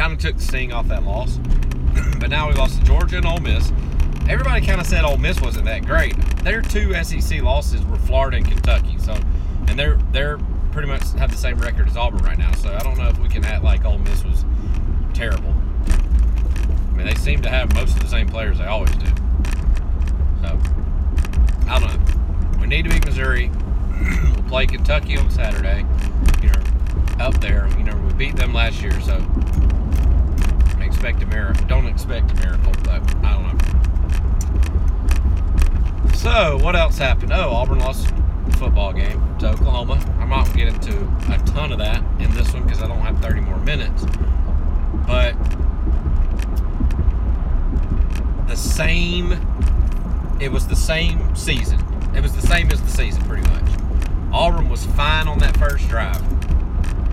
Kind 0.00 0.14
of 0.14 0.18
took 0.18 0.38
the 0.38 0.42
sting 0.42 0.72
off 0.72 0.88
that 0.88 1.02
loss. 1.02 1.36
but 2.20 2.30
now 2.30 2.48
we 2.48 2.54
lost 2.54 2.78
to 2.78 2.84
Georgia 2.86 3.18
and 3.18 3.26
Ole 3.26 3.36
Miss. 3.40 3.70
Everybody 4.30 4.64
kind 4.64 4.80
of 4.80 4.86
said 4.86 5.04
Ole 5.04 5.18
Miss 5.18 5.38
wasn't 5.42 5.66
that 5.66 5.84
great. 5.84 6.16
Their 6.42 6.62
two 6.62 6.94
SEC 7.04 7.42
losses 7.42 7.84
were 7.84 7.98
Florida 7.98 8.38
and 8.38 8.48
Kentucky. 8.48 8.96
So, 8.96 9.12
and 9.68 9.78
they're 9.78 9.98
they're 10.10 10.38
pretty 10.72 10.88
much 10.88 11.02
have 11.18 11.30
the 11.30 11.36
same 11.36 11.58
record 11.58 11.86
as 11.86 11.98
Auburn 11.98 12.24
right 12.24 12.38
now. 12.38 12.50
So 12.52 12.72
I 12.72 12.78
don't 12.78 12.96
know 12.96 13.08
if 13.08 13.18
we 13.18 13.28
can 13.28 13.44
act 13.44 13.62
like 13.62 13.84
Ole 13.84 13.98
Miss 13.98 14.24
was 14.24 14.46
terrible. 15.12 15.54
I 15.90 16.96
mean, 16.96 17.06
they 17.06 17.14
seem 17.16 17.42
to 17.42 17.50
have 17.50 17.74
most 17.74 17.94
of 17.94 18.00
the 18.00 18.08
same 18.08 18.26
players 18.26 18.56
they 18.56 18.64
always 18.64 18.92
do. 18.92 19.06
So 20.40 20.58
I 21.68 21.78
don't 21.78 21.92
know. 21.92 22.58
We 22.58 22.68
need 22.68 22.84
to 22.84 22.88
beat 22.88 23.04
Missouri. 23.04 23.50
we'll 24.34 24.48
play 24.48 24.64
Kentucky 24.64 25.18
on 25.18 25.30
Saturday. 25.30 25.84
You 26.42 26.48
know, 26.48 26.62
up 27.22 27.38
there. 27.42 27.68
You 27.76 27.84
know, 27.84 27.96
we 27.98 28.14
beat 28.14 28.36
them 28.36 28.54
last 28.54 28.80
year, 28.80 28.98
so 29.02 29.18
expect 31.00 31.22
a 31.22 31.26
miracle. 31.26 31.66
Don't 31.66 31.86
expect 31.86 32.30
a 32.30 32.34
miracle, 32.34 32.72
but 32.84 33.00
I 33.24 33.32
don't 33.32 33.48
know. 33.48 33.58
So, 36.12 36.58
what 36.62 36.76
else 36.76 36.98
happened? 36.98 37.32
Oh, 37.32 37.54
Auburn 37.54 37.78
lost 37.78 38.12
the 38.44 38.52
football 38.58 38.92
game 38.92 39.38
to 39.38 39.48
Oklahoma. 39.48 39.94
I'm 40.20 40.28
not 40.28 40.44
going 40.44 40.58
to 40.58 40.58
get 40.58 40.74
into 40.74 40.98
a 41.32 41.38
ton 41.46 41.72
of 41.72 41.78
that 41.78 42.04
in 42.20 42.30
this 42.34 42.52
one 42.52 42.64
because 42.64 42.82
I 42.82 42.86
don't 42.86 43.00
have 43.00 43.18
30 43.22 43.40
more 43.40 43.56
minutes. 43.60 44.04
But 45.06 45.32
the 48.46 48.56
same, 48.56 49.32
it 50.38 50.52
was 50.52 50.68
the 50.68 50.76
same 50.76 51.34
season. 51.34 51.80
It 52.14 52.20
was 52.20 52.34
the 52.34 52.46
same 52.46 52.70
as 52.70 52.82
the 52.82 52.90
season, 52.90 53.22
pretty 53.22 53.48
much. 53.48 53.70
Auburn 54.34 54.68
was 54.68 54.84
fine 54.84 55.28
on 55.28 55.38
that 55.38 55.56
first 55.56 55.88
drive. 55.88 56.22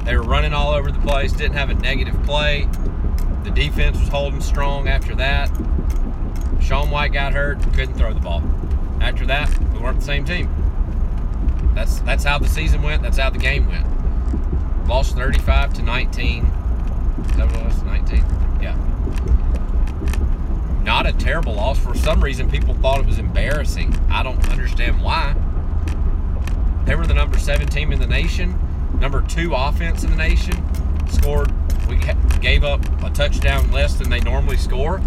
They 0.04 0.18
were 0.18 0.24
running 0.24 0.52
all 0.52 0.74
over 0.74 0.92
the 0.92 1.00
place, 1.00 1.32
didn't 1.32 1.56
have 1.56 1.70
a 1.70 1.76
negative 1.76 2.22
play. 2.24 2.68
The 3.48 3.54
defense 3.54 3.98
was 3.98 4.10
holding 4.10 4.42
strong 4.42 4.90
after 4.90 5.16
that. 5.16 5.50
Sean 6.60 6.92
White 6.92 7.14
got 7.14 7.32
hurt, 7.32 7.62
couldn't 7.74 7.94
throw 7.94 8.12
the 8.14 8.20
ball. 8.20 8.44
After 9.00 9.26
that, 9.28 9.50
we 9.72 9.80
weren't 9.80 10.02
the 10.02 10.06
same 10.06 10.26
team. 10.26 10.50
That's 11.74 12.00
that's 12.02 12.26
how 12.26 12.40
the 12.40 12.50
season 12.50 12.82
went. 12.82 13.02
That's 13.02 13.18
how 13.18 13.30
the 13.30 13.40
game 13.40 13.68
went. 13.68 13.88
Lost 14.86 15.16
35 15.16 15.76
to 15.76 15.82
19. 15.82 16.44
That 17.38 17.50
was 17.64 17.82
19. 17.84 18.18
Yeah. 18.62 18.76
Not 20.84 21.08
a 21.08 21.14
terrible 21.14 21.54
loss. 21.54 21.80
For 21.80 21.96
some 21.96 22.22
reason, 22.22 22.52
people 22.52 22.74
thought 22.74 23.00
it 23.00 23.06
was 23.06 23.18
embarrassing. 23.18 23.98
I 24.10 24.24
don't 24.24 24.46
understand 24.50 25.02
why. 25.02 25.36
They 26.84 26.96
were 26.96 27.08
the 27.08 27.14
number 27.14 27.40
seven 27.40 27.68
team 27.68 27.94
in 27.94 28.00
the 28.00 28.08
nation, 28.08 28.60
number 29.00 29.22
two 29.22 29.54
offense 29.56 30.04
in 30.04 30.12
the 30.12 30.18
nation. 30.18 30.62
Scored. 31.08 31.54
We 31.88 32.00
gave 32.40 32.64
up 32.64 32.82
a 33.04 33.10
touchdown 33.10 33.72
less 33.72 33.96
than 33.96 34.10
they 34.10 34.20
normally 34.20 34.58
score, 34.58 34.98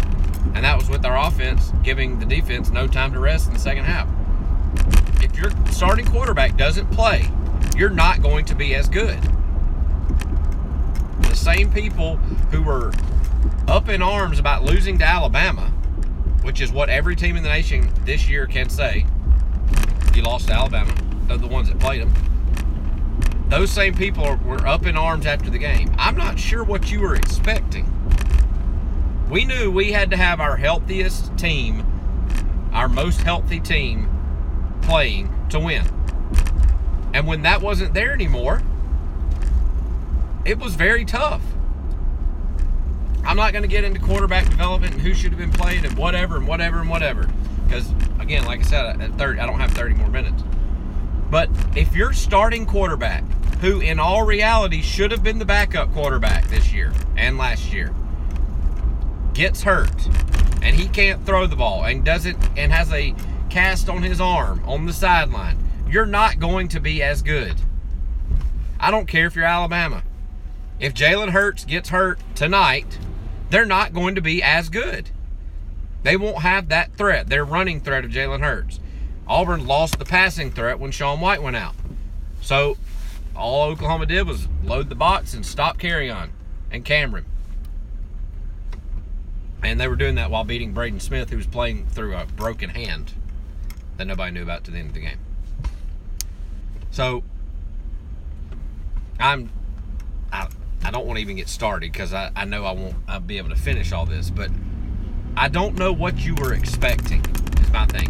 and 0.53 0.65
that 0.65 0.77
was 0.77 0.89
with 0.89 1.05
our 1.05 1.17
offense 1.27 1.71
giving 1.83 2.19
the 2.19 2.25
defense 2.25 2.69
no 2.71 2.87
time 2.87 3.13
to 3.13 3.19
rest 3.19 3.47
in 3.47 3.53
the 3.53 3.59
second 3.59 3.85
half. 3.85 4.07
If 5.21 5.37
your 5.37 5.51
starting 5.71 6.05
quarterback 6.05 6.57
doesn't 6.57 6.91
play, 6.91 7.29
you're 7.75 7.89
not 7.89 8.21
going 8.21 8.45
to 8.45 8.55
be 8.55 8.75
as 8.75 8.89
good. 8.89 9.19
The 11.21 11.35
same 11.35 11.71
people 11.71 12.17
who 12.51 12.63
were 12.63 12.91
up 13.67 13.87
in 13.87 14.01
arms 14.01 14.39
about 14.39 14.63
losing 14.63 14.97
to 14.97 15.05
Alabama, 15.05 15.71
which 16.41 16.59
is 16.59 16.71
what 16.71 16.89
every 16.89 17.15
team 17.15 17.37
in 17.37 17.43
the 17.43 17.49
nation 17.49 17.91
this 18.05 18.27
year 18.27 18.47
can 18.47 18.69
say. 18.69 19.05
You 20.13 20.23
lost 20.23 20.47
to 20.47 20.53
Alabama. 20.53 20.93
The 21.27 21.47
ones 21.47 21.69
that 21.69 21.79
played 21.79 22.01
them. 22.01 22.30
Those 23.51 23.69
same 23.69 23.93
people 23.93 24.37
were 24.45 24.65
up 24.65 24.85
in 24.85 24.95
arms 24.95 25.25
after 25.25 25.49
the 25.49 25.57
game. 25.57 25.93
I'm 25.97 26.15
not 26.15 26.39
sure 26.39 26.63
what 26.63 26.89
you 26.89 27.01
were 27.01 27.15
expecting. 27.15 27.85
We 29.29 29.43
knew 29.43 29.69
we 29.69 29.91
had 29.91 30.09
to 30.11 30.17
have 30.17 30.39
our 30.39 30.55
healthiest 30.55 31.37
team, 31.37 31.85
our 32.71 32.87
most 32.87 33.19
healthy 33.19 33.59
team, 33.59 34.09
playing 34.83 35.35
to 35.49 35.59
win. 35.59 35.85
And 37.13 37.27
when 37.27 37.41
that 37.41 37.61
wasn't 37.61 37.93
there 37.93 38.13
anymore, 38.13 38.61
it 40.45 40.57
was 40.57 40.75
very 40.75 41.03
tough. 41.03 41.41
I'm 43.25 43.35
not 43.35 43.51
going 43.51 43.63
to 43.63 43.67
get 43.67 43.83
into 43.83 43.99
quarterback 43.99 44.49
development 44.49 44.93
and 44.93 45.01
who 45.01 45.13
should 45.13 45.31
have 45.31 45.39
been 45.39 45.51
playing 45.51 45.83
and 45.83 45.97
whatever 45.97 46.37
and 46.37 46.47
whatever 46.47 46.79
and 46.79 46.89
whatever. 46.89 47.29
Because, 47.67 47.91
again, 48.17 48.45
like 48.45 48.61
I 48.61 48.63
said, 48.63 49.01
at 49.01 49.17
30, 49.17 49.41
I 49.41 49.45
don't 49.45 49.59
have 49.59 49.71
30 49.73 49.95
more 49.95 50.09
minutes. 50.09 50.41
But 51.29 51.49
if 51.75 51.95
your 51.95 52.13
starting 52.13 52.65
quarterback 52.65 53.23
who 53.61 53.79
in 53.79 53.99
all 53.99 54.25
reality 54.25 54.81
should 54.81 55.11
have 55.11 55.23
been 55.23 55.39
the 55.39 55.45
backup 55.45 55.93
quarterback 55.93 56.47
this 56.47 56.73
year 56.73 56.91
and 57.15 57.37
last 57.37 57.71
year, 57.71 57.93
gets 59.33 59.63
hurt 59.63 60.07
and 60.61 60.75
he 60.75 60.87
can't 60.87 61.25
throw 61.25 61.47
the 61.47 61.55
ball 61.55 61.85
and 61.85 62.03
doesn't 62.03 62.37
and 62.57 62.71
has 62.71 62.91
a 62.91 63.15
cast 63.49 63.89
on 63.89 64.01
his 64.01 64.19
arm 64.19 64.61
on 64.65 64.85
the 64.85 64.93
sideline, 64.93 65.57
you're 65.87 66.05
not 66.05 66.39
going 66.39 66.67
to 66.69 66.79
be 66.79 67.03
as 67.03 67.21
good. 67.21 67.55
I 68.79 68.89
don't 68.89 69.07
care 69.07 69.27
if 69.27 69.35
you're 69.35 69.45
Alabama. 69.45 70.03
If 70.79 70.93
Jalen 70.93 71.29
Hurts 71.29 71.65
gets 71.65 71.89
hurt 71.89 72.19
tonight, 72.33 72.97
they're 73.51 73.65
not 73.65 73.93
going 73.93 74.15
to 74.15 74.21
be 74.21 74.41
as 74.41 74.69
good. 74.69 75.11
They 76.01 76.17
won't 76.17 76.39
have 76.39 76.69
that 76.69 76.93
threat, 76.95 77.27
their 77.27 77.45
running 77.45 77.79
threat 77.79 78.03
of 78.03 78.11
Jalen 78.11 78.39
Hurts. 78.39 78.79
Auburn 79.27 79.67
lost 79.67 79.99
the 79.99 80.05
passing 80.05 80.49
threat 80.49 80.79
when 80.79 80.91
Sean 80.91 81.19
White 81.19 81.43
went 81.43 81.55
out. 81.55 81.75
So 82.41 82.77
all 83.35 83.69
Oklahoma 83.69 84.05
did 84.05 84.27
was 84.27 84.47
load 84.63 84.89
the 84.89 84.95
box 84.95 85.33
and 85.33 85.45
stop 85.45 85.77
Kerryon 85.77 86.29
and 86.71 86.85
Kamryn. 86.85 87.25
And 89.63 89.79
they 89.79 89.87
were 89.87 89.95
doing 89.95 90.15
that 90.15 90.31
while 90.31 90.43
beating 90.43 90.73
Braden 90.73 90.99
Smith, 90.99 91.29
who 91.29 91.37
was 91.37 91.47
playing 91.47 91.87
through 91.87 92.15
a 92.15 92.25
broken 92.25 92.71
hand 92.71 93.13
that 93.97 94.05
nobody 94.05 94.31
knew 94.31 94.41
about 94.41 94.63
to 94.63 94.71
the 94.71 94.79
end 94.79 94.89
of 94.89 94.93
the 94.95 95.01
game. 95.01 95.19
So 96.89 97.23
I'm 99.19 99.51
I, 100.33 100.47
I 100.83 100.91
don't 100.91 101.05
want 101.05 101.17
to 101.17 101.21
even 101.21 101.35
get 101.35 101.47
started 101.47 101.91
because 101.91 102.13
I, 102.13 102.31
I 102.35 102.45
know 102.45 102.65
I 102.65 102.71
won't 102.71 102.95
I'll 103.07 103.19
be 103.19 103.37
able 103.37 103.49
to 103.49 103.55
finish 103.55 103.91
all 103.91 104.05
this, 104.05 104.29
but 104.29 104.49
I 105.37 105.47
don't 105.47 105.77
know 105.77 105.93
what 105.93 106.17
you 106.25 106.35
were 106.35 106.53
expecting, 106.53 107.23
is 107.61 107.71
my 107.71 107.85
thing. 107.85 108.09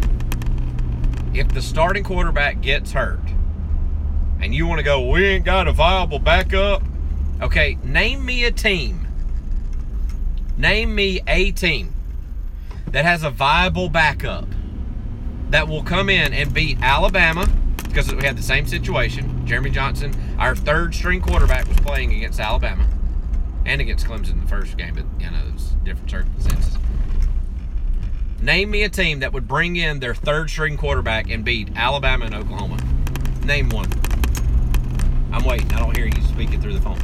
If 1.34 1.48
the 1.48 1.62
starting 1.62 2.02
quarterback 2.02 2.60
gets 2.60 2.92
hurt, 2.92 3.20
and 4.42 4.52
you 4.52 4.66
want 4.66 4.80
to 4.80 4.82
go, 4.82 5.08
we 5.08 5.24
ain't 5.24 5.44
got 5.44 5.68
a 5.68 5.72
viable 5.72 6.18
backup. 6.18 6.82
Okay, 7.40 7.78
name 7.84 8.24
me 8.24 8.44
a 8.44 8.50
team. 8.50 9.06
Name 10.58 10.94
me 10.94 11.20
a 11.28 11.52
team 11.52 11.94
that 12.88 13.04
has 13.04 13.22
a 13.22 13.30
viable 13.30 13.88
backup 13.88 14.46
that 15.50 15.68
will 15.68 15.82
come 15.82 16.10
in 16.10 16.32
and 16.32 16.52
beat 16.52 16.78
Alabama 16.82 17.48
because 17.84 18.12
we 18.12 18.24
had 18.24 18.36
the 18.36 18.42
same 18.42 18.66
situation. 18.66 19.46
Jeremy 19.46 19.70
Johnson, 19.70 20.12
our 20.38 20.56
third 20.56 20.94
string 20.94 21.20
quarterback, 21.20 21.68
was 21.68 21.76
playing 21.78 22.12
against 22.12 22.40
Alabama 22.40 22.86
and 23.64 23.80
against 23.80 24.06
Clemson 24.06 24.32
in 24.32 24.40
the 24.40 24.46
first 24.46 24.76
game, 24.76 24.94
but 24.94 25.04
you 25.20 25.30
know, 25.30 25.38
it 25.46 25.52
was 25.52 25.74
different 25.84 26.10
circumstances. 26.10 26.78
Name 28.40 28.72
me 28.72 28.82
a 28.82 28.88
team 28.88 29.20
that 29.20 29.32
would 29.32 29.46
bring 29.46 29.76
in 29.76 30.00
their 30.00 30.16
third 30.16 30.50
string 30.50 30.76
quarterback 30.76 31.30
and 31.30 31.44
beat 31.44 31.68
Alabama 31.76 32.24
and 32.24 32.34
Oklahoma. 32.34 32.78
Name 33.44 33.68
one. 33.68 33.88
I'm 35.32 35.44
waiting. 35.44 35.72
I 35.72 35.78
don't 35.78 35.96
hear 35.96 36.06
you 36.06 36.22
speaking 36.22 36.60
through 36.60 36.74
the 36.74 36.80
phone. 36.80 36.98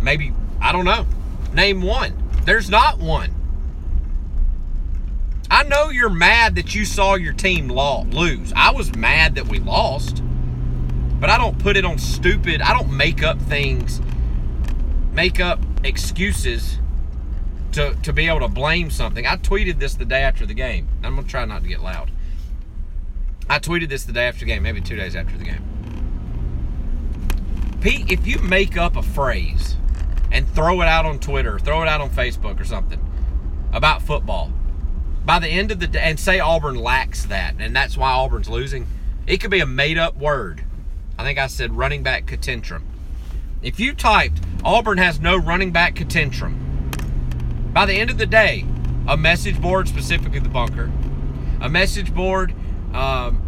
Maybe, 0.00 0.32
I 0.60 0.72
don't 0.72 0.84
know. 0.84 1.06
Name 1.52 1.82
one. 1.82 2.14
There's 2.44 2.68
not 2.68 2.98
one. 2.98 3.34
I 5.50 5.62
know 5.62 5.90
you're 5.90 6.10
mad 6.10 6.56
that 6.56 6.74
you 6.74 6.84
saw 6.84 7.14
your 7.14 7.32
team 7.32 7.68
lose. 7.68 8.52
I 8.54 8.72
was 8.72 8.94
mad 8.96 9.36
that 9.36 9.46
we 9.46 9.58
lost. 9.60 10.22
But 11.20 11.30
I 11.30 11.38
don't 11.38 11.58
put 11.58 11.76
it 11.76 11.84
on 11.84 11.98
stupid. 11.98 12.60
I 12.60 12.72
don't 12.76 12.94
make 12.94 13.22
up 13.22 13.40
things, 13.40 14.00
make 15.12 15.40
up 15.40 15.58
excuses 15.82 16.78
to, 17.72 17.94
to 18.02 18.12
be 18.12 18.28
able 18.28 18.40
to 18.40 18.48
blame 18.48 18.90
something. 18.90 19.26
I 19.26 19.36
tweeted 19.36 19.78
this 19.78 19.94
the 19.94 20.04
day 20.04 20.22
after 20.22 20.44
the 20.44 20.54
game. 20.54 20.88
I'm 21.02 21.14
going 21.14 21.24
to 21.24 21.30
try 21.30 21.44
not 21.44 21.62
to 21.62 21.68
get 21.68 21.80
loud. 21.80 22.10
I 23.48 23.58
tweeted 23.58 23.88
this 23.88 24.04
the 24.04 24.12
day 24.12 24.26
after 24.26 24.40
the 24.40 24.46
game, 24.46 24.62
maybe 24.62 24.80
two 24.80 24.96
days 24.96 25.16
after 25.16 25.36
the 25.38 25.44
game. 25.44 25.73
Pete, 27.84 28.10
if 28.10 28.26
you 28.26 28.38
make 28.38 28.78
up 28.78 28.96
a 28.96 29.02
phrase 29.02 29.76
and 30.32 30.48
throw 30.54 30.80
it 30.80 30.88
out 30.88 31.04
on 31.04 31.18
Twitter, 31.18 31.58
throw 31.58 31.82
it 31.82 31.86
out 31.86 32.00
on 32.00 32.08
Facebook 32.08 32.58
or 32.58 32.64
something 32.64 32.98
about 33.74 34.00
football, 34.00 34.50
by 35.26 35.38
the 35.38 35.48
end 35.48 35.70
of 35.70 35.80
the 35.80 35.86
day, 35.86 36.00
and 36.00 36.18
say 36.18 36.40
Auburn 36.40 36.76
lacks 36.76 37.26
that, 37.26 37.56
and 37.58 37.76
that's 37.76 37.94
why 37.94 38.10
Auburn's 38.10 38.48
losing, 38.48 38.86
it 39.26 39.36
could 39.36 39.50
be 39.50 39.60
a 39.60 39.66
made 39.66 39.98
up 39.98 40.16
word. 40.16 40.64
I 41.18 41.24
think 41.24 41.38
I 41.38 41.46
said 41.46 41.76
running 41.76 42.02
back 42.02 42.24
catentrum. 42.24 42.84
If 43.60 43.78
you 43.78 43.94
typed 43.94 44.40
Auburn 44.64 44.96
has 44.96 45.20
no 45.20 45.36
running 45.36 45.70
back 45.70 45.94
catentrum, 45.94 47.74
by 47.74 47.84
the 47.84 47.92
end 47.92 48.08
of 48.08 48.16
the 48.16 48.24
day, 48.24 48.64
a 49.06 49.18
message 49.18 49.60
board, 49.60 49.88
specifically 49.88 50.38
the 50.40 50.48
bunker, 50.48 50.90
a 51.60 51.68
message 51.68 52.14
board, 52.14 52.54
um, 52.94 53.42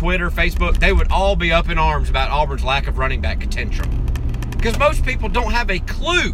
Twitter, 0.00 0.30
Facebook, 0.30 0.78
they 0.78 0.94
would 0.94 1.12
all 1.12 1.36
be 1.36 1.52
up 1.52 1.68
in 1.68 1.76
arms 1.76 2.08
about 2.08 2.30
Auburn's 2.30 2.64
lack 2.64 2.86
of 2.86 2.96
running 2.96 3.20
back 3.20 3.38
potential. 3.38 3.84
Because 4.56 4.78
most 4.78 5.04
people 5.04 5.28
don't 5.28 5.52
have 5.52 5.70
a 5.70 5.78
clue 5.80 6.30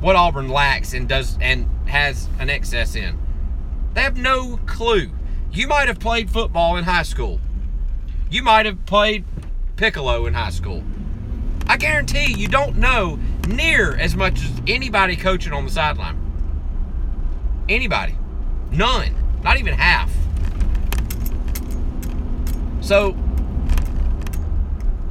what 0.00 0.16
Auburn 0.16 0.48
lacks 0.48 0.92
and 0.92 1.08
does 1.08 1.38
and 1.40 1.68
has 1.86 2.28
an 2.40 2.50
excess 2.50 2.96
in. 2.96 3.16
They 3.94 4.00
have 4.00 4.16
no 4.16 4.58
clue. 4.66 5.12
You 5.52 5.68
might 5.68 5.86
have 5.86 6.00
played 6.00 6.28
football 6.28 6.76
in 6.76 6.82
high 6.82 7.04
school. 7.04 7.38
You 8.28 8.42
might 8.42 8.66
have 8.66 8.84
played 8.84 9.24
piccolo 9.76 10.26
in 10.26 10.34
high 10.34 10.50
school. 10.50 10.82
I 11.68 11.76
guarantee 11.76 12.34
you 12.36 12.48
don't 12.48 12.78
know 12.78 13.20
near 13.46 13.94
as 13.94 14.16
much 14.16 14.42
as 14.42 14.50
anybody 14.66 15.14
coaching 15.14 15.52
on 15.52 15.66
the 15.66 15.70
sideline. 15.70 16.18
Anybody. 17.68 18.16
None. 18.72 19.14
Not 19.44 19.60
even 19.60 19.74
half. 19.74 20.10
So 22.90 23.12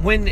when 0.02 0.28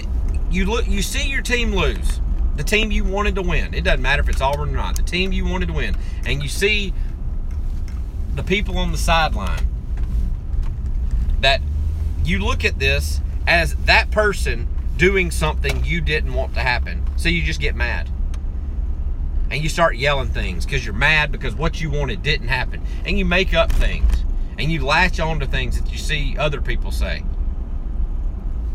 you 0.50 0.66
look, 0.66 0.86
you 0.86 1.00
see 1.00 1.26
your 1.30 1.40
team 1.40 1.74
lose, 1.74 2.20
the 2.56 2.62
team 2.62 2.90
you 2.90 3.04
wanted 3.04 3.36
to 3.36 3.40
win. 3.40 3.72
It 3.72 3.84
doesn't 3.84 4.02
matter 4.02 4.20
if 4.20 4.28
it's 4.28 4.42
Auburn 4.42 4.68
or 4.68 4.76
not. 4.76 4.96
The 4.96 5.02
team 5.02 5.32
you 5.32 5.46
wanted 5.46 5.68
to 5.68 5.72
win, 5.72 5.96
and 6.26 6.42
you 6.42 6.50
see 6.50 6.92
the 8.34 8.42
people 8.42 8.76
on 8.76 8.92
the 8.92 8.98
sideline 8.98 9.66
that 11.40 11.62
you 12.22 12.38
look 12.38 12.66
at 12.66 12.78
this 12.78 13.22
as 13.46 13.74
that 13.76 14.10
person 14.10 14.68
doing 14.98 15.30
something 15.30 15.82
you 15.86 16.02
didn't 16.02 16.34
want 16.34 16.52
to 16.52 16.60
happen. 16.60 17.02
So 17.16 17.30
you 17.30 17.42
just 17.42 17.60
get 17.60 17.74
mad. 17.74 18.10
And 19.50 19.62
you 19.62 19.70
start 19.70 19.96
yelling 19.96 20.28
things 20.28 20.66
because 20.66 20.84
you're 20.84 20.92
mad 20.92 21.32
because 21.32 21.54
what 21.54 21.80
you 21.80 21.90
wanted 21.90 22.22
didn't 22.22 22.48
happen. 22.48 22.82
And 23.06 23.18
you 23.18 23.24
make 23.24 23.54
up 23.54 23.72
things. 23.72 24.22
And 24.58 24.70
you 24.70 24.84
latch 24.84 25.18
on 25.18 25.40
to 25.40 25.46
things 25.46 25.80
that 25.80 25.90
you 25.90 25.96
see 25.96 26.36
other 26.36 26.60
people 26.60 26.90
say. 26.90 27.22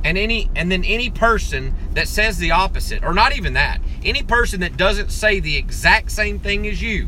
And 0.03 0.17
any 0.17 0.50
and 0.55 0.72
then 0.72 0.83
any 0.83 1.10
person 1.10 1.74
that 1.93 2.07
says 2.07 2.38
the 2.38 2.51
opposite, 2.51 3.03
or 3.03 3.13
not 3.13 3.36
even 3.36 3.53
that, 3.53 3.79
any 4.03 4.22
person 4.22 4.60
that 4.60 4.75
doesn't 4.75 5.12
say 5.12 5.39
the 5.39 5.55
exact 5.55 6.12
same 6.12 6.39
thing 6.39 6.67
as 6.67 6.81
you 6.81 7.07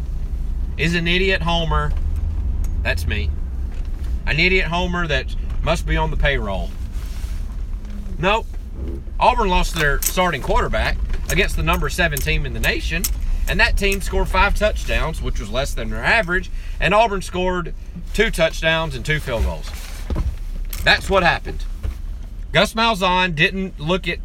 is 0.78 0.96
an 0.96 1.08
idiot 1.08 1.42
homer. 1.42 1.92
That's 2.84 3.06
me. 3.06 3.30
An 4.26 4.40
idiot 4.40 4.68
homer 4.68 5.08
that 5.08 5.36
must 5.62 5.86
be 5.86 5.98
on 5.98 6.12
the 6.12 6.18
payroll. 6.18 6.70
Nope. 8.18 8.46
Auburn 9.20 9.50
lost 9.50 9.76
their 9.76 10.02
starting 10.02 10.42
quarterback 10.42 10.98
against 11.30 11.56
the 11.56 11.64
number 11.64 11.90
seven 11.90 12.20
team 12.20 12.46
in 12.46 12.54
the 12.54 12.60
nation, 12.60 13.04
and 13.48 13.60
that 13.60 13.78
team 13.78 14.02
scored 14.02 14.28
five 14.28 14.56
touchdowns, 14.56 15.22
which 15.22 15.40
was 15.40 15.50
less 15.50 15.74
than 15.74 15.90
their 15.90 16.04
average, 16.04 16.50
and 16.80 16.94
Auburn 16.94 17.22
scored 17.22 17.74
two 18.14 18.30
touchdowns 18.30 18.96
and 18.96 19.06
two 19.06 19.20
field 19.20 19.44
goals. 19.44 19.70
That's 20.84 21.10
what 21.10 21.24
happened. 21.24 21.66
Gus 22.56 22.74
Malzahn 22.74 23.36
didn't 23.36 23.82
look 23.82 24.08
at 24.08 24.20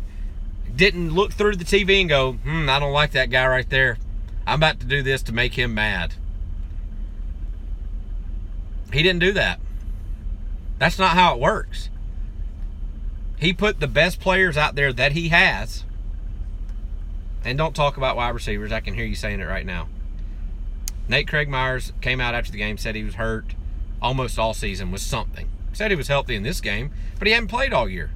didn't 0.76 1.12
look 1.12 1.32
through 1.32 1.56
the 1.56 1.64
TV 1.64 1.98
and 1.98 2.08
go, 2.08 2.34
hmm, 2.34 2.70
I 2.70 2.78
don't 2.78 2.92
like 2.92 3.10
that 3.10 3.28
guy 3.28 3.44
right 3.44 3.68
there. 3.68 3.98
I'm 4.46 4.60
about 4.60 4.78
to 4.78 4.86
do 4.86 5.02
this 5.02 5.20
to 5.24 5.32
make 5.32 5.54
him 5.54 5.74
mad. 5.74 6.14
He 8.92 9.02
didn't 9.02 9.18
do 9.18 9.32
that. 9.32 9.58
That's 10.78 10.96
not 10.96 11.16
how 11.16 11.34
it 11.34 11.40
works. 11.40 11.90
He 13.40 13.52
put 13.52 13.80
the 13.80 13.88
best 13.88 14.20
players 14.20 14.56
out 14.56 14.76
there 14.76 14.92
that 14.92 15.10
he 15.10 15.30
has. 15.30 15.82
And 17.44 17.58
don't 17.58 17.74
talk 17.74 17.96
about 17.96 18.14
wide 18.14 18.28
receivers. 18.28 18.70
I 18.70 18.78
can 18.78 18.94
hear 18.94 19.04
you 19.04 19.16
saying 19.16 19.40
it 19.40 19.46
right 19.46 19.66
now. 19.66 19.88
Nate 21.08 21.26
Craig 21.26 21.48
Myers 21.48 21.92
came 22.00 22.20
out 22.20 22.36
after 22.36 22.52
the 22.52 22.58
game, 22.58 22.78
said 22.78 22.94
he 22.94 23.02
was 23.02 23.14
hurt 23.14 23.56
almost 24.00 24.38
all 24.38 24.54
season 24.54 24.92
with 24.92 25.00
something. 25.00 25.48
Said 25.72 25.90
he 25.90 25.96
was 25.96 26.06
healthy 26.06 26.36
in 26.36 26.44
this 26.44 26.60
game, 26.60 26.92
but 27.18 27.26
he 27.26 27.34
hadn't 27.34 27.48
played 27.48 27.72
all 27.72 27.88
year. 27.88 28.12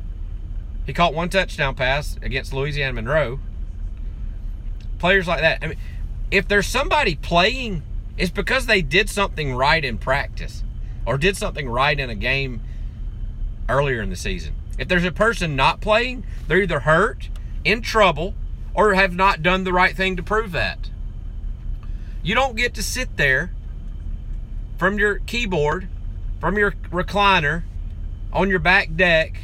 He 0.87 0.93
caught 0.93 1.15
one 1.15 1.29
touchdown 1.29 1.75
pass 1.75 2.17
against 2.23 2.53
Louisiana 2.53 2.93
Monroe. 2.93 3.41
Players 4.99 5.27
like 5.27 5.41
that. 5.41 5.59
I 5.63 5.69
mean, 5.69 5.79
if 6.31 6.47
there's 6.47 6.67
somebody 6.67 7.15
playing, 7.15 7.83
it's 8.17 8.31
because 8.31 8.67
they 8.67 8.83
did 8.83 9.09
something 9.09 9.55
right 9.55 9.85
in 9.85 9.99
practice 9.99 10.63
or 11.07 11.19
did 11.19 11.37
something 11.37 11.69
right 11.69 11.99
in 11.99 12.11
a 12.11 12.15
game 12.15 12.61
earlier 13.69 14.03
in 14.03 14.11
the 14.11 14.17
season. 14.17 14.55
If 14.79 14.89
there's 14.89 15.05
a 15.05 15.13
person 15.13 15.57
not 15.57 15.81
playing, 15.81 16.25
they're 16.49 16.63
either 16.63 16.81
hurt, 16.81 17.29
in 17.65 17.81
trouble, 17.81 18.35
or 18.75 18.95
have 18.95 19.15
not 19.15 19.43
done 19.43 19.65
the 19.65 19.73
right 19.73 19.97
thing 19.97 20.17
to 20.17 20.23
prove 20.23 20.53
that. 20.53 20.91
You 22.23 22.35
don't 22.35 22.57
get 22.57 22.75
to 22.75 22.83
sit 22.83 23.17
there 23.17 23.53
from 24.79 24.99
your 24.99 25.21
keyboard, 25.21 25.89
from 26.41 26.59
your 26.59 26.73
recliner, 26.91 27.63
on 28.33 28.51
your 28.51 28.59
back 28.59 28.97
deck, 28.97 29.37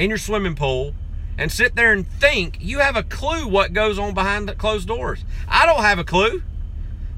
in 0.00 0.08
your 0.08 0.18
swimming 0.18 0.56
pool, 0.56 0.94
and 1.38 1.50
sit 1.50 1.76
there 1.76 1.92
and 1.92 2.06
think 2.06 2.58
you 2.60 2.80
have 2.80 2.96
a 2.96 3.02
clue 3.02 3.46
what 3.46 3.72
goes 3.72 3.98
on 3.98 4.14
behind 4.14 4.48
the 4.48 4.54
closed 4.54 4.88
doors. 4.88 5.24
I 5.48 5.66
don't 5.66 5.82
have 5.82 5.98
a 5.98 6.04
clue, 6.04 6.42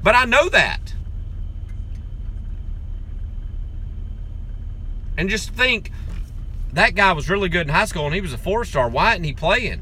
but 0.01 0.15
I 0.15 0.25
know 0.25 0.49
that. 0.49 0.93
and 5.17 5.29
just 5.29 5.51
think 5.51 5.91
that 6.71 6.95
guy 6.95 7.11
was 7.11 7.29
really 7.29 7.49
good 7.49 7.67
in 7.67 7.73
high 7.73 7.85
school 7.85 8.05
and 8.05 8.15
he 8.15 8.21
was 8.21 8.33
a 8.33 8.37
four 8.37 8.65
star. 8.65 8.89
Why 8.89 9.13
isn't 9.13 9.23
he 9.23 9.33
playing? 9.33 9.81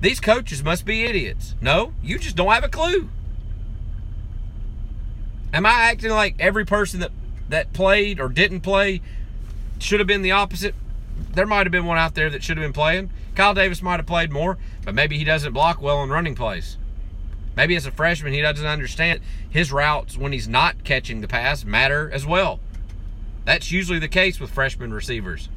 These 0.00 0.20
coaches 0.20 0.62
must 0.62 0.84
be 0.84 1.04
idiots. 1.04 1.54
No, 1.60 1.92
you 2.02 2.18
just 2.18 2.36
don't 2.36 2.52
have 2.52 2.64
a 2.64 2.68
clue. 2.68 3.10
Am 5.52 5.66
I 5.66 5.70
acting 5.70 6.10
like 6.10 6.34
every 6.38 6.64
person 6.64 7.00
that, 7.00 7.10
that 7.48 7.72
played 7.72 8.20
or 8.20 8.28
didn't 8.28 8.60
play 8.60 9.00
should 9.78 10.00
have 10.00 10.06
been 10.06 10.22
the 10.22 10.32
opposite? 10.32 10.74
There 11.32 11.46
might 11.46 11.66
have 11.66 11.72
been 11.72 11.86
one 11.86 11.98
out 11.98 12.14
there 12.14 12.30
that 12.30 12.42
should 12.42 12.56
have 12.56 12.64
been 12.64 12.72
playing. 12.72 13.10
Kyle 13.34 13.54
Davis 13.54 13.82
might 13.82 13.98
have 13.98 14.06
played 14.06 14.32
more, 14.32 14.58
but 14.84 14.94
maybe 14.94 15.18
he 15.18 15.24
doesn't 15.24 15.52
block 15.52 15.80
well 15.80 16.02
in 16.02 16.10
running 16.10 16.34
plays. 16.34 16.76
Maybe 17.56 17.76
as 17.76 17.86
a 17.86 17.90
freshman, 17.90 18.32
he 18.32 18.40
doesn't 18.40 18.66
understand 18.66 19.20
his 19.48 19.72
routes 19.72 20.16
when 20.16 20.32
he's 20.32 20.48
not 20.48 20.84
catching 20.84 21.20
the 21.20 21.28
pass 21.28 21.64
matter 21.64 22.10
as 22.12 22.24
well. 22.24 22.60
That's 23.44 23.72
usually 23.72 23.98
the 23.98 24.08
case 24.08 24.38
with 24.38 24.50
freshman 24.50 24.92
receivers 24.92 25.48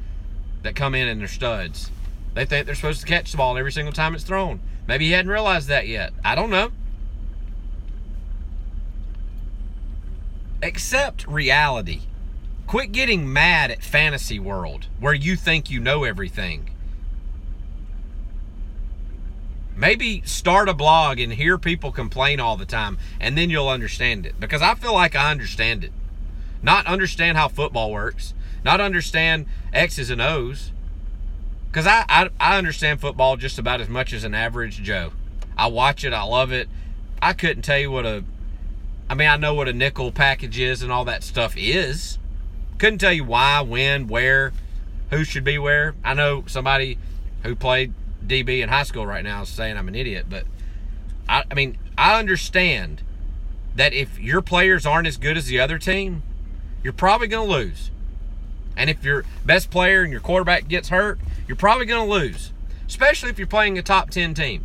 that 0.62 0.74
come 0.74 0.94
in 0.94 1.08
and 1.08 1.20
they're 1.20 1.28
studs. 1.28 1.90
They 2.34 2.44
think 2.44 2.66
they're 2.66 2.74
supposed 2.74 3.00
to 3.00 3.06
catch 3.06 3.30
the 3.30 3.36
ball 3.36 3.58
every 3.58 3.72
single 3.72 3.92
time 3.92 4.14
it's 4.14 4.24
thrown. 4.24 4.60
Maybe 4.88 5.06
he 5.06 5.12
hadn't 5.12 5.30
realized 5.30 5.68
that 5.68 5.86
yet. 5.86 6.12
I 6.24 6.34
don't 6.34 6.50
know. 6.50 6.72
Accept 10.62 11.26
reality. 11.26 12.02
Quit 12.72 12.90
getting 12.90 13.30
mad 13.30 13.70
at 13.70 13.82
fantasy 13.82 14.38
world 14.38 14.86
where 14.98 15.12
you 15.12 15.36
think 15.36 15.70
you 15.70 15.78
know 15.78 16.04
everything. 16.04 16.70
Maybe 19.76 20.22
start 20.24 20.70
a 20.70 20.72
blog 20.72 21.20
and 21.20 21.34
hear 21.34 21.58
people 21.58 21.92
complain 21.92 22.40
all 22.40 22.56
the 22.56 22.64
time 22.64 22.96
and 23.20 23.36
then 23.36 23.50
you'll 23.50 23.68
understand 23.68 24.24
it 24.24 24.40
because 24.40 24.62
I 24.62 24.74
feel 24.74 24.94
like 24.94 25.14
I 25.14 25.30
understand 25.30 25.84
it 25.84 25.92
not 26.62 26.86
understand 26.86 27.36
how 27.36 27.48
football 27.48 27.92
works, 27.92 28.32
not 28.64 28.80
understand 28.80 29.44
X's 29.74 30.08
and 30.08 30.22
O's. 30.22 30.72
Because 31.66 31.86
I, 31.86 32.06
I, 32.08 32.30
I 32.40 32.56
understand 32.56 33.02
football 33.02 33.36
just 33.36 33.58
about 33.58 33.82
as 33.82 33.90
much 33.90 34.14
as 34.14 34.24
an 34.24 34.34
average 34.34 34.82
Joe. 34.82 35.12
I 35.58 35.66
watch 35.66 36.04
it, 36.04 36.14
I 36.14 36.22
love 36.22 36.52
it. 36.52 36.70
I 37.20 37.34
couldn't 37.34 37.64
tell 37.64 37.78
you 37.78 37.90
what 37.90 38.06
a, 38.06 38.24
I 39.10 39.14
mean, 39.14 39.28
I 39.28 39.36
know 39.36 39.52
what 39.52 39.68
a 39.68 39.74
nickel 39.74 40.10
package 40.10 40.58
is 40.58 40.80
and 40.82 40.90
all 40.90 41.04
that 41.04 41.22
stuff 41.22 41.52
is. 41.54 42.18
Couldn't 42.78 42.98
tell 42.98 43.12
you 43.12 43.24
why, 43.24 43.60
when, 43.60 44.08
where, 44.08 44.52
who 45.10 45.24
should 45.24 45.44
be 45.44 45.58
where. 45.58 45.94
I 46.04 46.14
know 46.14 46.44
somebody 46.46 46.98
who 47.42 47.54
played 47.54 47.92
DB 48.26 48.62
in 48.62 48.68
high 48.68 48.82
school 48.84 49.06
right 49.06 49.24
now 49.24 49.42
is 49.42 49.48
saying 49.48 49.76
I'm 49.76 49.88
an 49.88 49.94
idiot, 49.94 50.26
but 50.28 50.44
I, 51.28 51.44
I 51.50 51.54
mean, 51.54 51.78
I 51.96 52.18
understand 52.18 53.02
that 53.74 53.92
if 53.92 54.18
your 54.18 54.42
players 54.42 54.84
aren't 54.86 55.06
as 55.06 55.16
good 55.16 55.36
as 55.36 55.46
the 55.46 55.60
other 55.60 55.78
team, 55.78 56.22
you're 56.82 56.92
probably 56.92 57.28
going 57.28 57.48
to 57.48 57.54
lose. 57.54 57.90
And 58.76 58.90
if 58.90 59.04
your 59.04 59.24
best 59.44 59.70
player 59.70 60.02
and 60.02 60.10
your 60.10 60.20
quarterback 60.20 60.68
gets 60.68 60.88
hurt, 60.88 61.18
you're 61.46 61.56
probably 61.56 61.86
going 61.86 62.06
to 62.06 62.10
lose, 62.10 62.52
especially 62.86 63.30
if 63.30 63.38
you're 63.38 63.46
playing 63.46 63.78
a 63.78 63.82
top 63.82 64.10
10 64.10 64.34
team. 64.34 64.64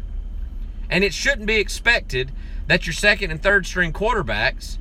And 0.89 1.03
it 1.03 1.13
shouldn't 1.13 1.47
be 1.47 1.55
expected 1.55 2.31
that 2.67 2.85
your 2.85 2.93
second 2.93 3.31
and 3.31 3.41
third 3.41 3.65
string 3.65 3.91
quarterbacks, 3.91 4.77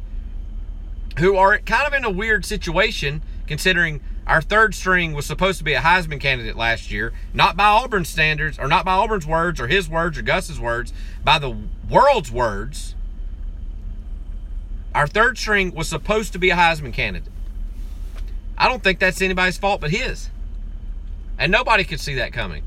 who 1.19 1.37
are 1.37 1.59
kind 1.59 1.87
of 1.87 1.95
in 1.95 2.05
a 2.05 2.11
weird 2.11 2.45
situation, 2.45 3.23
considering 3.47 4.01
our 4.27 4.43
third 4.43 4.75
string 4.75 5.13
was 5.13 5.25
supposed 5.25 5.59
to 5.59 5.65
be 5.65 5.75
a 5.75 5.81
Heisman 5.81 6.21
candidate 6.21 6.57
last 6.57 6.91
year, 6.91 7.13
not 7.33 7.57
by 7.57 7.67
Auburn 7.67 8.05
standards, 8.05 8.59
or 8.59 8.67
not 8.67 8.85
by 8.85 8.93
Auburn's 8.93 9.27
words, 9.27 9.61
or 9.61 9.69
his 9.69 9.89
words, 9.89 10.19
or 10.19 10.23
Gus's 10.23 10.59
words, 10.59 10.93
by 11.23 11.39
the 11.39 11.57
world's 11.89 12.31
words. 12.31 12.95
Our 14.95 15.07
third 15.07 15.39
string 15.39 15.75
was 15.75 15.89
supposed 15.89 16.33
to 16.33 16.39
be 16.39 16.51
a 16.51 16.57
Heisman 16.57 16.93
candidate. 16.93 17.33
I 18.59 18.69
don't 18.69 18.83
think 18.83 18.99
that's 18.99 19.23
anybody's 19.23 19.59
fault 19.59 19.81
but 19.81 19.91
his. 19.91 20.31
And 21.39 21.53
nobody 21.53 21.85
could 21.85 22.01
see 22.01 22.15
that 22.15 22.33
coming. 22.33 22.63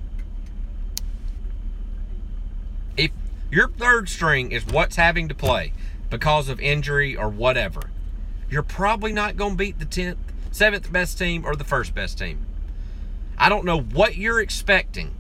If 2.95 3.11
your 3.51 3.67
third 3.69 4.07
string 4.07 4.51
is 4.51 4.65
what's 4.65 4.95
having 4.95 5.27
to 5.27 5.35
play 5.35 5.73
because 6.09 6.49
of 6.49 6.59
injury 6.59 7.15
or 7.17 7.29
whatever, 7.29 7.89
you're 8.49 8.63
probably 8.63 9.11
not 9.11 9.37
going 9.37 9.51
to 9.51 9.57
beat 9.57 9.79
the 9.79 9.85
10th, 9.85 10.17
7th 10.51 10.91
best 10.91 11.17
team 11.17 11.45
or 11.45 11.55
the 11.55 11.63
first 11.63 11.93
best 11.93 12.17
team. 12.17 12.45
I 13.37 13.49
don't 13.49 13.65
know 13.65 13.79
what 13.79 14.17
you're 14.17 14.41
expecting. 14.41 15.13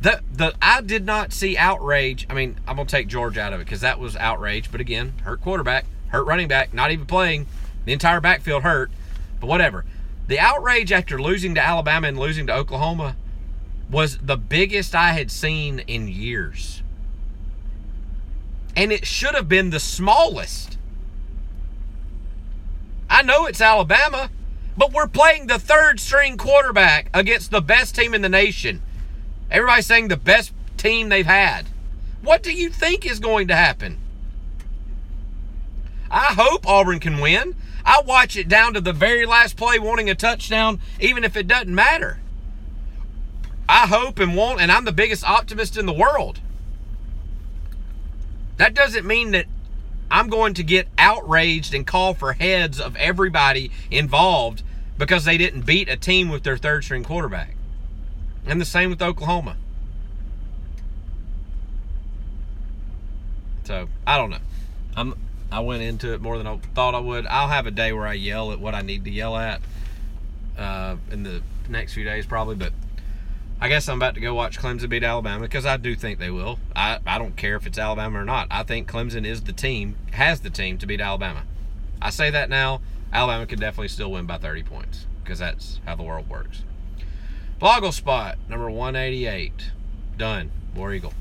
The, 0.00 0.20
the 0.32 0.54
I 0.60 0.80
did 0.80 1.06
not 1.06 1.32
see 1.32 1.56
outrage. 1.56 2.26
I 2.28 2.34
mean, 2.34 2.58
I'm 2.66 2.76
going 2.76 2.86
to 2.86 2.90
take 2.90 3.06
George 3.06 3.38
out 3.38 3.52
of 3.52 3.60
it 3.60 3.64
because 3.64 3.80
that 3.82 3.98
was 3.98 4.16
outrage. 4.16 4.70
But 4.70 4.80
again, 4.80 5.14
hurt 5.22 5.40
quarterback 5.40 5.86
hurt 6.14 6.26
running 6.26 6.48
back, 6.48 6.72
not 6.72 6.92
even 6.92 7.04
playing. 7.04 7.46
The 7.84 7.92
entire 7.92 8.20
backfield 8.20 8.62
hurt, 8.62 8.90
but 9.40 9.48
whatever. 9.48 9.84
The 10.28 10.38
outrage 10.38 10.92
after 10.92 11.20
losing 11.20 11.54
to 11.56 11.60
Alabama 11.60 12.08
and 12.08 12.18
losing 12.18 12.46
to 12.46 12.54
Oklahoma 12.54 13.16
was 13.90 14.18
the 14.18 14.36
biggest 14.36 14.94
I 14.94 15.12
had 15.12 15.30
seen 15.30 15.80
in 15.80 16.08
years. 16.08 16.82
And 18.74 18.90
it 18.90 19.06
should 19.06 19.34
have 19.34 19.48
been 19.48 19.70
the 19.70 19.80
smallest. 19.80 20.78
I 23.08 23.22
know 23.22 23.46
it's 23.46 23.60
Alabama, 23.60 24.30
But 24.76 24.92
we're 24.92 25.06
playing 25.06 25.46
the 25.46 25.58
third 25.58 26.00
string 26.00 26.36
quarterback 26.36 27.08
against 27.14 27.50
the 27.50 27.60
best 27.60 27.94
team 27.94 28.12
in 28.12 28.22
the 28.22 28.28
nation. 28.28 28.82
Everybody's 29.50 29.86
saying 29.86 30.08
the 30.08 30.16
best 30.16 30.52
team 30.76 31.08
they've 31.08 31.24
had. 31.24 31.66
What 32.22 32.42
do 32.42 32.52
you 32.52 32.70
think 32.70 33.06
is 33.06 33.20
going 33.20 33.48
to 33.48 33.56
happen? 33.56 33.98
I 36.10 36.34
hope 36.34 36.66
Auburn 36.66 37.00
can 37.00 37.20
win. 37.20 37.54
I 37.84 38.02
watch 38.04 38.36
it 38.36 38.48
down 38.48 38.74
to 38.74 38.80
the 38.80 38.92
very 38.92 39.26
last 39.26 39.56
play 39.56 39.78
wanting 39.78 40.10
a 40.10 40.14
touchdown, 40.14 40.80
even 40.98 41.22
if 41.22 41.36
it 41.36 41.46
doesn't 41.46 41.74
matter. 41.74 42.18
I 43.68 43.86
hope 43.86 44.18
and 44.18 44.36
want, 44.36 44.60
and 44.60 44.72
I'm 44.72 44.84
the 44.84 44.92
biggest 44.92 45.24
optimist 45.24 45.76
in 45.76 45.86
the 45.86 45.92
world. 45.92 46.40
That 48.56 48.74
doesn't 48.74 49.06
mean 49.06 49.32
that 49.32 49.46
I'm 50.10 50.28
going 50.28 50.54
to 50.54 50.62
get 50.62 50.88
outraged 50.98 51.74
and 51.74 51.86
call 51.86 52.14
for 52.14 52.34
heads 52.34 52.80
of 52.80 52.96
everybody 52.96 53.70
involved 53.90 54.62
because 54.98 55.24
they 55.24 55.36
didn't 55.36 55.62
beat 55.62 55.88
a 55.88 55.96
team 55.96 56.28
with 56.28 56.42
their 56.42 56.56
third 56.56 56.84
string 56.84 57.04
quarterback. 57.04 57.56
And 58.46 58.60
the 58.60 58.64
same 58.64 58.90
with 58.90 59.02
Oklahoma. 59.02 59.56
So, 63.64 63.88
I 64.06 64.18
don't 64.18 64.30
know. 64.30 64.38
I'm 64.96 65.14
I 65.54 65.60
went 65.60 65.82
into 65.82 66.12
it 66.12 66.20
more 66.20 66.36
than 66.36 66.48
I 66.48 66.56
thought 66.74 66.96
I 66.96 66.98
would. 66.98 67.26
I'll 67.26 67.46
have 67.46 67.66
a 67.66 67.70
day 67.70 67.92
where 67.92 68.08
I 68.08 68.14
yell 68.14 68.50
at 68.50 68.58
what 68.58 68.74
I 68.74 68.82
need 68.82 69.04
to 69.04 69.10
yell 69.10 69.36
at 69.36 69.60
uh, 70.58 70.96
in 71.12 71.22
the 71.22 71.42
next 71.68 71.94
few 71.94 72.02
days, 72.02 72.26
probably. 72.26 72.56
But 72.56 72.72
I 73.60 73.68
guess 73.68 73.88
I'm 73.88 73.98
about 73.98 74.14
to 74.14 74.20
go 74.20 74.34
watch 74.34 74.58
Clemson 74.58 74.88
beat 74.88 75.04
Alabama 75.04 75.42
because 75.42 75.64
I 75.64 75.76
do 75.76 75.94
think 75.94 76.18
they 76.18 76.30
will. 76.30 76.58
I, 76.76 76.98
I 77.06 77.18
don't 77.18 77.36
care 77.36 77.56
if 77.56 77.66
it's 77.66 77.78
Alabama 77.78 78.20
or 78.20 78.24
not. 78.24 78.48
I 78.50 78.62
think 78.62 78.90
Clemson 78.90 79.24
is 79.24 79.42
the 79.42 79.52
team, 79.52 79.96
has 80.12 80.40
the 80.40 80.50
team 80.50 80.76
to 80.78 80.86
beat 80.86 81.00
Alabama. 81.00 81.44
I 82.02 82.10
say 82.10 82.30
that 82.30 82.50
now. 82.50 82.80
Alabama 83.12 83.46
could 83.46 83.60
definitely 83.60 83.88
still 83.88 84.10
win 84.10 84.26
by 84.26 84.38
30 84.38 84.64
points 84.64 85.06
because 85.22 85.38
that's 85.38 85.80
how 85.86 85.94
the 85.94 86.02
world 86.02 86.28
works. 86.28 86.64
BlogleSpot, 87.60 88.36
number 88.48 88.70
188. 88.70 89.70
Done. 90.18 90.50
War 90.74 90.92
Eagle. 90.92 91.14